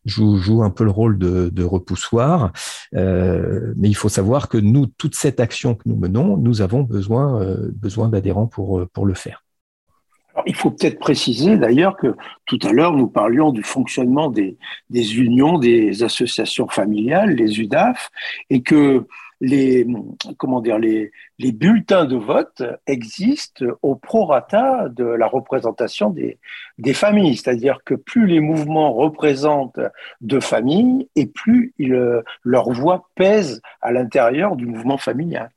joue, 0.04 0.36
joue 0.36 0.62
un 0.62 0.70
peu 0.70 0.84
le 0.84 0.90
rôle 0.90 1.18
de, 1.18 1.64
repoussoir. 1.64 2.52
Euh, 2.94 3.72
mais 3.76 3.88
il 3.88 3.94
faut 3.94 4.08
savoir 4.08 4.48
que 4.48 4.58
nous, 4.58 4.86
toute 4.86 5.14
cette 5.14 5.40
action 5.40 5.74
que 5.74 5.88
nous 5.88 5.96
menons, 5.96 6.36
nous 6.36 6.60
avons 6.62 6.82
besoin 6.82 7.40
euh, 7.42 7.70
besoin 7.74 8.08
d'adhérents 8.08 8.46
pour 8.46 8.86
pour 8.92 9.06
le 9.06 9.14
faire. 9.14 9.44
Il 10.46 10.54
faut 10.54 10.70
peut-être 10.70 10.98
préciser 10.98 11.56
d'ailleurs 11.56 11.96
que 11.96 12.14
tout 12.46 12.58
à 12.62 12.72
l'heure, 12.72 12.94
nous 12.94 13.08
parlions 13.08 13.52
du 13.52 13.62
fonctionnement 13.62 14.30
des, 14.30 14.56
unions, 14.92 15.58
des 15.58 16.02
associations 16.02 16.68
familiales, 16.68 17.34
les 17.34 17.60
UDAF, 17.60 18.10
et 18.50 18.62
que 18.62 19.06
les, 19.40 19.86
comment 20.36 20.60
dire, 20.60 20.78
les, 20.78 21.10
bulletins 21.38 22.04
de 22.04 22.16
vote 22.16 22.62
existent 22.86 23.64
au 23.82 23.94
prorata 23.94 24.88
de 24.90 25.04
la 25.04 25.26
représentation 25.26 26.10
des, 26.10 26.38
familles. 26.92 27.36
C'est-à-dire 27.36 27.78
que 27.84 27.94
plus 27.94 28.26
les 28.26 28.40
mouvements 28.40 28.92
représentent 28.92 29.80
de 30.20 30.40
familles 30.40 31.08
et 31.16 31.26
plus 31.26 31.74
leur 32.44 32.70
voix 32.70 33.08
pèse 33.14 33.62
à 33.80 33.92
l'intérieur 33.92 34.56
du 34.56 34.66
mouvement 34.66 34.98
familial. 34.98 35.50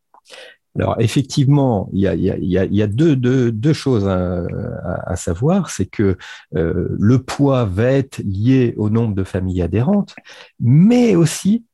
Alors 0.79 0.95
effectivement, 0.99 1.87
il 1.93 2.01
y 2.01 2.07
a, 2.07 2.87
deux, 2.87 3.73
choses 3.73 4.07
à, 4.07 5.15
savoir, 5.15 5.69
c'est 5.69 5.85
que 5.85 6.17
euh, 6.55 6.87
le 6.99 7.19
poids 7.19 7.65
va 7.65 7.91
être 7.91 8.19
lié 8.23 8.73
au 8.77 8.89
nombre 8.89 9.13
de 9.13 9.23
familles 9.23 9.61
adhérentes, 9.61 10.15
mais 10.59 11.15
aussi, 11.15 11.65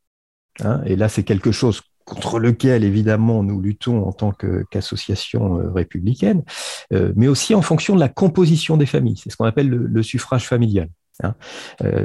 hein, 0.61 0.81
et 0.85 0.97
là 0.97 1.07
c'est 1.07 1.23
quelque 1.23 1.51
chose 1.51 1.81
contre 2.03 2.39
lequel 2.39 2.83
évidemment 2.83 3.43
nous 3.43 3.61
luttons 3.61 4.03
en 4.05 4.11
tant 4.11 4.33
qu'association 4.69 5.59
euh, 5.59 5.71
républicaine, 5.71 6.43
euh, 6.91 7.13
mais 7.15 7.29
aussi 7.29 7.55
en 7.55 7.61
fonction 7.61 7.95
de 7.95 8.01
la 8.01 8.09
composition 8.09 8.75
des 8.75 8.85
familles. 8.85 9.17
C'est 9.17 9.29
ce 9.29 9.37
qu'on 9.37 9.45
appelle 9.45 9.69
le, 9.69 10.03
suffrage 10.03 10.45
familial. 10.45 10.89
Hein. 11.23 11.35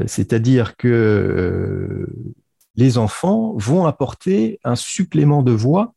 C'est-à-dire 0.06 0.76
que 0.76 2.08
les 2.76 2.98
enfants 2.98 3.54
vont 3.56 3.86
apporter 3.86 4.60
un 4.64 4.76
supplément 4.76 5.42
de 5.42 5.52
voix 5.52 5.94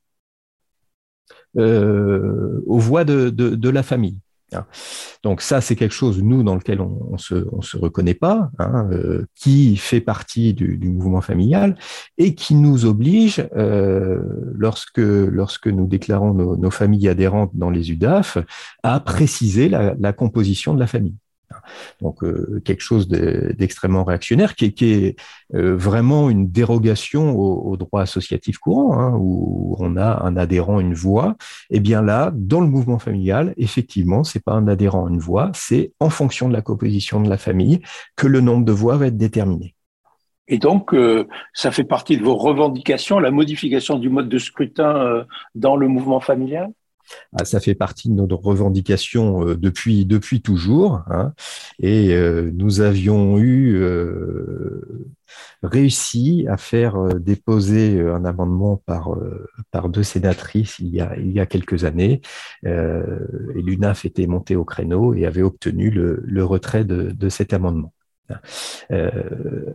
aux 1.55 2.79
voix 2.79 3.03
de 3.03 3.69
la 3.69 3.83
famille. 3.83 4.19
Hein. 4.53 4.65
Donc 5.23 5.41
ça, 5.41 5.59
c'est 5.59 5.75
quelque 5.75 5.93
chose, 5.93 6.23
nous, 6.23 6.43
dans 6.43 6.55
lequel 6.55 6.79
on, 6.79 7.09
on, 7.11 7.17
se, 7.17 7.45
se 7.61 7.77
reconnaît 7.77 8.13
pas, 8.13 8.49
hein, 8.59 8.87
euh, 8.91 9.25
qui 9.35 9.75
fait 9.75 9.99
partie 9.99 10.53
du, 10.53 10.77
du, 10.77 10.89
mouvement 10.89 11.21
familial 11.21 11.77
et 12.17 12.33
qui 12.33 12.55
nous 12.55 12.85
oblige, 12.85 13.45
euh, 13.55 14.21
lorsque, 14.53 14.99
lorsque 14.99 15.67
nous 15.67 15.85
déclarons 15.85 16.33
nos, 16.33 16.55
nos, 16.55 16.71
familles 16.71 17.09
adhérentes 17.09 17.51
dans 17.55 17.69
les 17.69 17.91
UDAF, 17.91 18.37
à 18.83 18.99
préciser 18.99 19.67
la, 19.67 19.95
la 19.99 20.13
composition 20.13 20.73
de 20.73 20.79
la 20.79 20.87
famille. 20.87 21.15
Donc 22.01 22.23
euh, 22.23 22.61
quelque 22.65 22.81
chose 22.81 23.07
d'extrêmement 23.07 24.03
réactionnaire 24.03 24.55
qui, 24.55 24.65
est 24.81 25.15
euh, 25.53 25.75
vraiment 25.75 26.29
une 26.29 26.49
dérogation 26.49 27.37
au, 27.37 27.77
droit 27.77 28.01
associatif 28.01 28.57
courant, 28.57 28.99
hein, 28.99 29.13
où 29.17 29.75
on 29.79 29.97
a 29.97 30.23
un 30.23 30.37
adhérent, 30.37 30.79
une 30.79 30.93
voix. 30.93 31.35
Et 31.69 31.77
eh 31.77 31.79
bien 31.79 32.01
là, 32.01 32.31
dans 32.33 32.61
le 32.61 32.67
mouvement 32.67 32.99
familial, 32.99 33.53
effectivement, 33.57 34.23
c'est 34.23 34.43
pas 34.43 34.53
un 34.53 34.67
adhérent, 34.67 35.07
une 35.07 35.19
voix, 35.19 35.51
c'est 35.53 35.91
en 35.99 36.09
fonction 36.09 36.47
de 36.47 36.53
la 36.53 36.61
composition 36.61 37.21
de 37.21 37.29
la 37.29 37.37
famille 37.37 37.81
que 38.15 38.27
le 38.27 38.41
nombre 38.41 38.65
de 38.65 38.71
voix 38.71 38.97
va 38.97 39.07
être 39.07 39.17
déterminé. 39.17 39.75
Et 40.49 40.59
donc, 40.59 40.93
euh, 40.93 41.27
ça 41.53 41.71
fait 41.71 41.83
partie 41.83 42.17
de 42.17 42.23
vos 42.23 42.35
revendications, 42.35 43.19
la 43.19 43.31
modification 43.31 43.99
du 43.99 44.09
mode 44.09 44.29
de 44.29 44.37
scrutin 44.37 45.25
dans 45.55 45.75
le 45.75 45.87
mouvement 45.87 46.21
familial? 46.21 46.71
Ça 47.43 47.59
fait 47.59 47.75
partie 47.75 48.09
de 48.09 48.13
notre 48.13 48.35
revendication 48.35 49.47
euh, 49.47 49.55
depuis, 49.55 50.05
depuis 50.05 50.41
toujours. 50.41 51.01
Hein. 51.09 51.33
et 51.79 52.13
euh, 52.13 52.51
nous 52.53 52.81
avions 52.81 53.37
eu 53.37 53.75
euh, 53.75 55.15
réussi 55.63 56.45
à 56.49 56.57
faire 56.57 57.15
déposer 57.15 57.99
un 58.01 58.25
amendement 58.25 58.77
par, 58.85 59.09
par 59.71 59.89
deux 59.89 60.03
sénatrices 60.03 60.79
il 60.79 60.87
y 60.89 61.01
a, 61.01 61.17
il 61.17 61.31
y 61.31 61.39
a 61.39 61.45
quelques 61.45 61.83
années. 61.83 62.21
et 62.63 63.61
l'UNAF 63.61 64.05
était 64.05 64.27
monté 64.27 64.55
au 64.55 64.63
créneau 64.63 65.13
et 65.13 65.25
avait 65.25 65.41
obtenu 65.41 65.89
le, 65.89 66.21
le 66.23 66.45
retrait 66.45 66.85
de, 66.85 67.11
de 67.11 67.29
cet 67.29 67.53
amendement. 67.53 67.93
Euh, 68.91 69.11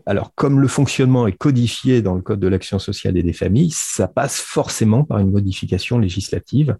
alors, 0.06 0.34
comme 0.34 0.60
le 0.60 0.68
fonctionnement 0.68 1.26
est 1.26 1.32
codifié 1.32 2.02
dans 2.02 2.14
le 2.14 2.22
Code 2.22 2.40
de 2.40 2.48
l'action 2.48 2.78
sociale 2.78 3.16
et 3.16 3.22
des 3.22 3.32
familles, 3.32 3.70
ça 3.70 4.08
passe 4.08 4.40
forcément 4.40 5.04
par 5.04 5.18
une 5.18 5.30
modification 5.30 5.98
législative, 5.98 6.76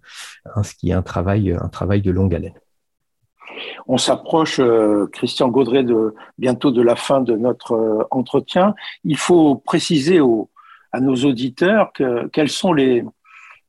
hein, 0.55 0.63
ce 0.63 0.73
qui 0.75 0.89
est 0.89 0.93
un 0.93 1.01
travail, 1.01 1.51
un 1.51 1.69
travail 1.69 2.01
de 2.01 2.11
longue 2.11 2.35
haleine. 2.35 2.53
On 3.87 3.97
s'approche, 3.97 4.59
euh, 4.59 5.07
Christian 5.11 5.49
Gaudret, 5.49 5.83
de, 5.83 6.15
bientôt 6.37 6.71
de 6.71 6.81
la 6.81 6.95
fin 6.95 7.21
de 7.21 7.35
notre 7.35 7.73
euh, 7.73 8.03
entretien. 8.11 8.73
Il 9.03 9.17
faut 9.17 9.55
préciser 9.55 10.19
à 10.91 10.99
nos 10.99 11.15
auditeurs 11.15 11.91
que, 11.93 12.27
quels 12.27 12.49
sont 12.49 12.73
les, 12.73 13.03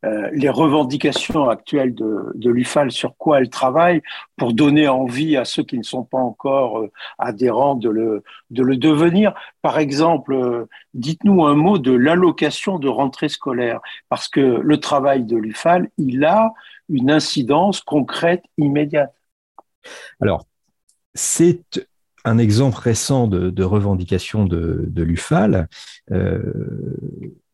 euh, 0.05 0.29
les 0.33 0.49
revendications 0.49 1.49
actuelles 1.49 1.95
de, 1.95 2.33
de 2.35 2.51
l'UFAL, 2.51 2.91
sur 2.91 3.17
quoi 3.17 3.39
elle 3.39 3.49
travaille, 3.49 4.03
pour 4.37 4.53
donner 4.53 4.87
envie 4.87 5.37
à 5.37 5.45
ceux 5.45 5.63
qui 5.63 5.79
ne 5.79 5.83
sont 5.83 6.05
pas 6.05 6.19
encore 6.19 6.81
euh, 6.81 6.93
adhérents 7.19 7.75
de 7.75 7.89
le, 7.89 8.23
de 8.51 8.63
le 8.63 8.77
devenir. 8.77 9.35
Par 9.63 9.79
exemple, 9.79 10.35
euh, 10.35 10.69
dites-nous 10.93 11.45
un 11.45 11.55
mot 11.55 11.79
de 11.79 11.93
l'allocation 11.93 12.79
de 12.79 12.89
rentrée 12.89 13.29
scolaire, 13.29 13.81
parce 14.09 14.29
que 14.29 14.41
le 14.41 14.77
travail 14.79 15.25
de 15.25 15.37
l'UFAL, 15.37 15.89
il 15.99 16.25
a 16.25 16.53
une 16.89 17.11
incidence 17.11 17.81
concrète 17.81 18.45
immédiate. 18.59 19.15
Alors, 20.21 20.45
c'est 21.15 21.63
un 22.25 22.39
exemple 22.39 22.79
récent 22.79 23.27
de, 23.27 23.63
revendication 23.63 24.45
de, 24.45 24.91
l'UFAL 24.97 25.69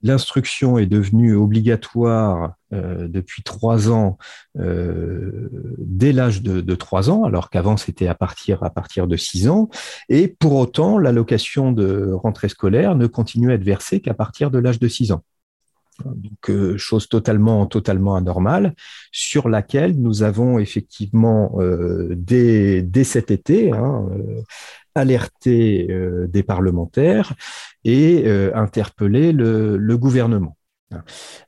l'instruction 0.02 0.78
est 0.78 0.86
devenue 0.86 1.34
obligatoire 1.34 2.54
euh, 2.72 3.08
depuis 3.08 3.42
trois 3.42 3.90
ans 3.90 4.18
euh, 4.58 5.50
dès 5.78 6.12
l'âge 6.12 6.42
de, 6.42 6.74
trois 6.74 7.10
ans, 7.10 7.24
alors 7.24 7.50
qu'avant 7.50 7.76
c'était 7.76 8.06
à 8.06 8.14
partir 8.14 8.62
de 9.06 9.16
six 9.16 9.48
ans, 9.48 9.68
et 10.08 10.28
pour 10.28 10.54
autant 10.54 10.98
l'allocation 10.98 11.72
de 11.72 12.12
rentrée 12.12 12.48
scolaire 12.48 12.94
ne 12.94 13.06
continue 13.06 13.50
à 13.50 13.54
être 13.54 13.64
versée 13.64 14.00
qu'à 14.00 14.14
partir 14.14 14.50
de 14.50 14.58
l'âge 14.58 14.78
de 14.78 14.88
six 14.88 15.12
ans. 15.12 15.22
Donc, 16.04 16.50
euh, 16.50 16.76
chose 16.76 17.08
totalement, 17.08 17.66
totalement 17.66 18.16
anormale, 18.16 18.74
sur 19.12 19.48
laquelle 19.48 19.98
nous 20.00 20.22
avons 20.22 20.58
effectivement, 20.58 21.58
dès, 22.10 22.82
dès, 22.82 23.04
cet 23.04 23.30
été, 23.30 23.72
hein, 23.72 24.08
alerté 24.94 25.88
des 26.28 26.42
parlementaires 26.42 27.34
et 27.84 28.24
euh, 28.26 28.50
interpeller 28.54 29.32
le, 29.32 29.96
gouvernement. 29.96 30.56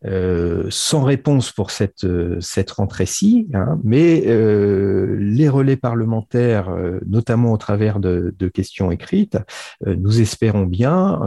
Euh, 0.05 0.66
sans 0.70 1.02
réponse 1.02 1.50
pour 1.52 1.70
cette, 1.70 2.05
euh, 2.05 2.40
cette 2.40 2.70
rentrée-ci, 2.70 3.48
hein, 3.55 3.81
mais 3.85 4.22
les 4.22 5.48
relais 5.48 5.76
parlementaires, 5.76 6.74
notamment 7.07 7.52
au 7.52 7.57
travers 7.57 8.00
de, 8.00 8.33
questions 8.52 8.90
écrites, 8.90 9.38
nous 9.87 10.20
espérons 10.20 10.64
bien, 10.64 11.20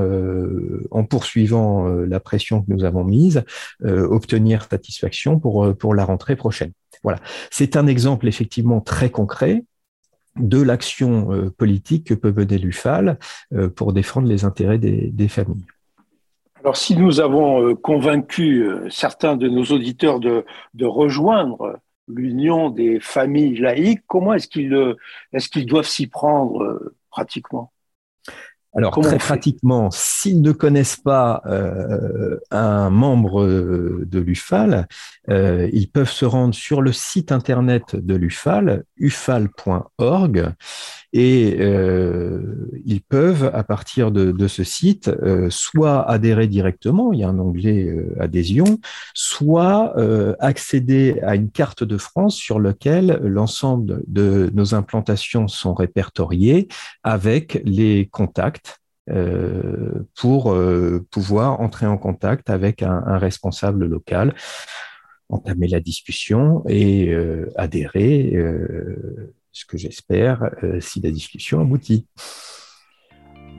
en 0.92 1.04
poursuivant 1.04 1.88
la 1.88 2.20
pression 2.20 2.62
que 2.62 2.72
nous 2.72 2.84
avons 2.84 3.04
mise, 3.04 3.44
obtenir 3.84 4.68
satisfaction 4.70 5.40
pour, 5.40 5.76
pour 5.78 5.96
la 5.96 6.06
rentrée 6.06 6.36
prochaine. 6.36 6.72
Voilà, 7.04 7.20
c'est 7.52 7.76
un 7.76 7.88
exemple 7.88 8.28
effectivement 8.28 8.82
très 8.82 9.10
concret 9.10 9.64
de 10.38 10.62
l'action 10.62 11.32
euh, 11.32 11.50
politique 11.50 12.08
que 12.08 12.14
peut 12.14 12.32
mener 12.32 12.58
l'UFAL 12.58 13.18
euh, 13.54 13.70
pour 13.70 13.94
défendre 13.94 14.28
les 14.28 14.44
intérêts 14.44 14.78
des, 14.78 15.28
familles. 15.28 15.66
Alors, 16.66 16.78
si 16.78 16.98
nous 16.98 17.20
avons 17.20 17.62
euh, 17.62 17.76
convaincu 17.76 18.68
certains 18.90 19.36
de 19.36 19.48
nos 19.48 19.66
auditeurs 19.66 20.20
de, 20.20 20.44
rejoindre 20.82 21.78
l'Union 22.08 22.72
des 22.72 23.00
familles 23.00 23.60
laïques, 23.60 24.02
comment 24.08 24.34
est-ce 24.34 24.48
qu'ils 24.48 24.74
est 25.32 25.48
qu'ils 25.48 25.68
doivent 25.68 25.86
s'y 25.86 26.08
prendre 26.08 26.92
pratiquement? 27.12 27.72
Alors 28.78 29.00
très 29.00 29.18
pratiquement, 29.18 29.90
s'ils 29.90 30.42
ne 30.42 30.52
connaissent 30.52 30.98
pas 30.98 31.42
euh, 31.46 32.38
un 32.52 32.90
membre 32.90 33.46
de 33.46 34.20
l'UFAL, 34.20 34.88
euh, 35.30 35.70
ils 35.72 35.90
peuvent 35.90 36.12
se 36.12 36.26
rendre 36.26 36.54
sur 36.54 36.82
le 36.82 36.92
site 36.92 37.32
internet 37.32 37.96
de 37.96 38.16
l'UFAL, 38.16 38.84
ufal.org, 38.98 40.54
et 41.18 41.58
euh, 41.60 42.70
ils 42.86 43.02
peuvent, 43.02 43.50
à 43.54 43.64
partir 43.64 44.12
de, 44.12 44.48
ce 44.48 44.64
site, 44.64 45.10
soit 45.50 46.10
adhérer 46.10 46.48
directement, 46.48 47.14
il 47.14 47.20
y 47.20 47.24
a 47.24 47.30
un 47.30 47.40
onglet 47.40 47.88
adhésion, 48.20 48.80
soit 49.14 49.96
accéder 50.40 51.20
à 51.24 51.36
une 51.36 51.50
carte 51.50 51.84
de 51.84 51.98
France 51.98 52.36
sur 52.36 52.60
laquelle 52.60 53.20
l'ensemble 53.24 54.04
de 54.08 54.52
nos 54.54 54.76
implantations 54.76 55.48
sont 55.48 55.74
répertoriées 55.74 56.68
avec 57.04 57.62
les 57.64 58.08
contacts 58.12 58.80
euh, 59.12 60.04
pour 60.16 60.52
euh, 60.52 61.06
pouvoir 61.12 61.62
entrer 61.62 61.86
en 61.86 61.96
contact 61.96 62.50
avec 62.50 62.82
un, 62.82 63.20
responsable 63.20 63.86
local, 63.86 64.34
entamer 65.30 65.68
la 65.68 65.80
discussion 65.80 66.64
et 66.68 67.10
euh, 67.14 67.52
adhérer, 67.56 68.34
ce 69.56 69.66
que 69.66 69.78
j'espère, 69.78 70.50
si 70.80 71.02
la 71.02 71.12
discussion 71.12 71.62
aboutit. 71.62 72.06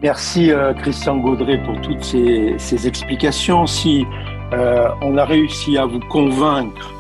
Merci 0.03 0.51
Christian 0.79 1.17
Gaudret 1.17 1.63
pour 1.65 1.81
toutes 1.81 2.05
ces, 2.05 2.87
explications. 2.87 3.67
Si 3.67 4.05
on 4.53 5.17
a 5.17 5.25
réussi 5.25 5.79
à 5.79 5.87
vous 5.87 6.01
convaincre 6.01 6.93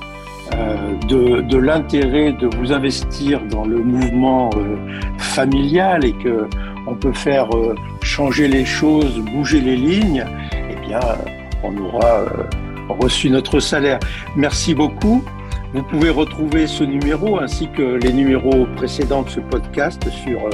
de, 1.08 1.56
l'intérêt 1.58 2.32
de 2.32 2.48
vous 2.56 2.72
investir 2.72 3.44
dans 3.48 3.66
le 3.66 3.78
mouvement 3.78 4.50
familial 5.18 6.04
et 6.06 6.12
que 6.12 6.48
on 6.86 6.94
peut 6.94 7.12
faire 7.12 7.54
euh, 7.54 7.74
changer 8.02 8.48
les 8.48 8.64
choses, 8.64 9.18
bouger 9.18 9.60
les 9.60 9.76
lignes, 9.76 10.24
eh 10.70 10.86
bien, 10.86 11.00
on 11.62 11.76
aura 11.76 12.20
euh, 12.20 12.28
reçu 12.88 13.28
notre 13.28 13.60
salaire. 13.60 13.98
Merci 14.36 14.74
beaucoup. 14.74 15.24
Vous 15.74 15.82
pouvez 15.82 16.10
retrouver 16.10 16.66
ce 16.66 16.84
numéro 16.84 17.40
ainsi 17.40 17.68
que 17.68 17.82
les 17.96 18.12
numéros 18.12 18.66
précédents 18.76 19.22
de 19.22 19.28
ce 19.28 19.40
podcast 19.40 20.08
sur 20.10 20.46
euh, 20.46 20.50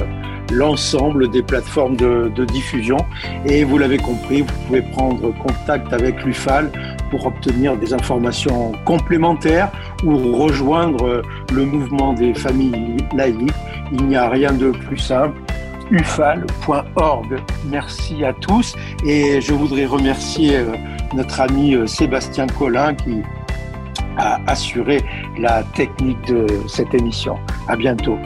l'ensemble 0.51 1.29
des 1.29 1.41
plateformes 1.41 1.95
de, 1.95 2.45
diffusion. 2.45 2.97
Et 3.45 3.63
vous 3.63 3.77
l'avez 3.77 3.97
compris, 3.97 4.41
vous 4.41 4.53
pouvez 4.67 4.81
prendre 4.81 5.33
contact 5.37 5.93
avec 5.93 6.23
l'UFAL 6.23 6.71
pour 7.09 7.25
obtenir 7.25 7.77
des 7.77 7.93
informations 7.93 8.73
complémentaires 8.85 9.71
ou 10.03 10.33
rejoindre 10.33 11.21
le 11.53 11.65
mouvement 11.65 12.13
des 12.13 12.33
familles 12.33 12.97
laïques. 13.15 13.51
Il 13.91 14.05
n'y 14.07 14.15
a 14.15 14.29
rien 14.29 14.51
de 14.51 14.71
plus 14.71 14.97
simple 14.97 15.39
ufal.org. 15.91 17.39
Merci 17.69 18.23
à 18.23 18.33
tous 18.33 18.75
et 19.05 19.41
je 19.41 19.53
voudrais 19.53 19.85
remercier 19.85 20.57
euh, 20.57 20.75
notre 21.13 21.41
ami 21.41 21.75
euh, 21.75 21.85
Sébastien 21.85 22.47
Collin 22.47 22.95
qui 22.95 23.21
a 24.17 24.39
assuré 24.47 25.01
la 25.37 25.63
technique 25.63 26.21
de 26.27 26.47
cette 26.67 26.93
émission. 26.93 27.37
À 27.67 27.75
bientôt. 27.75 28.17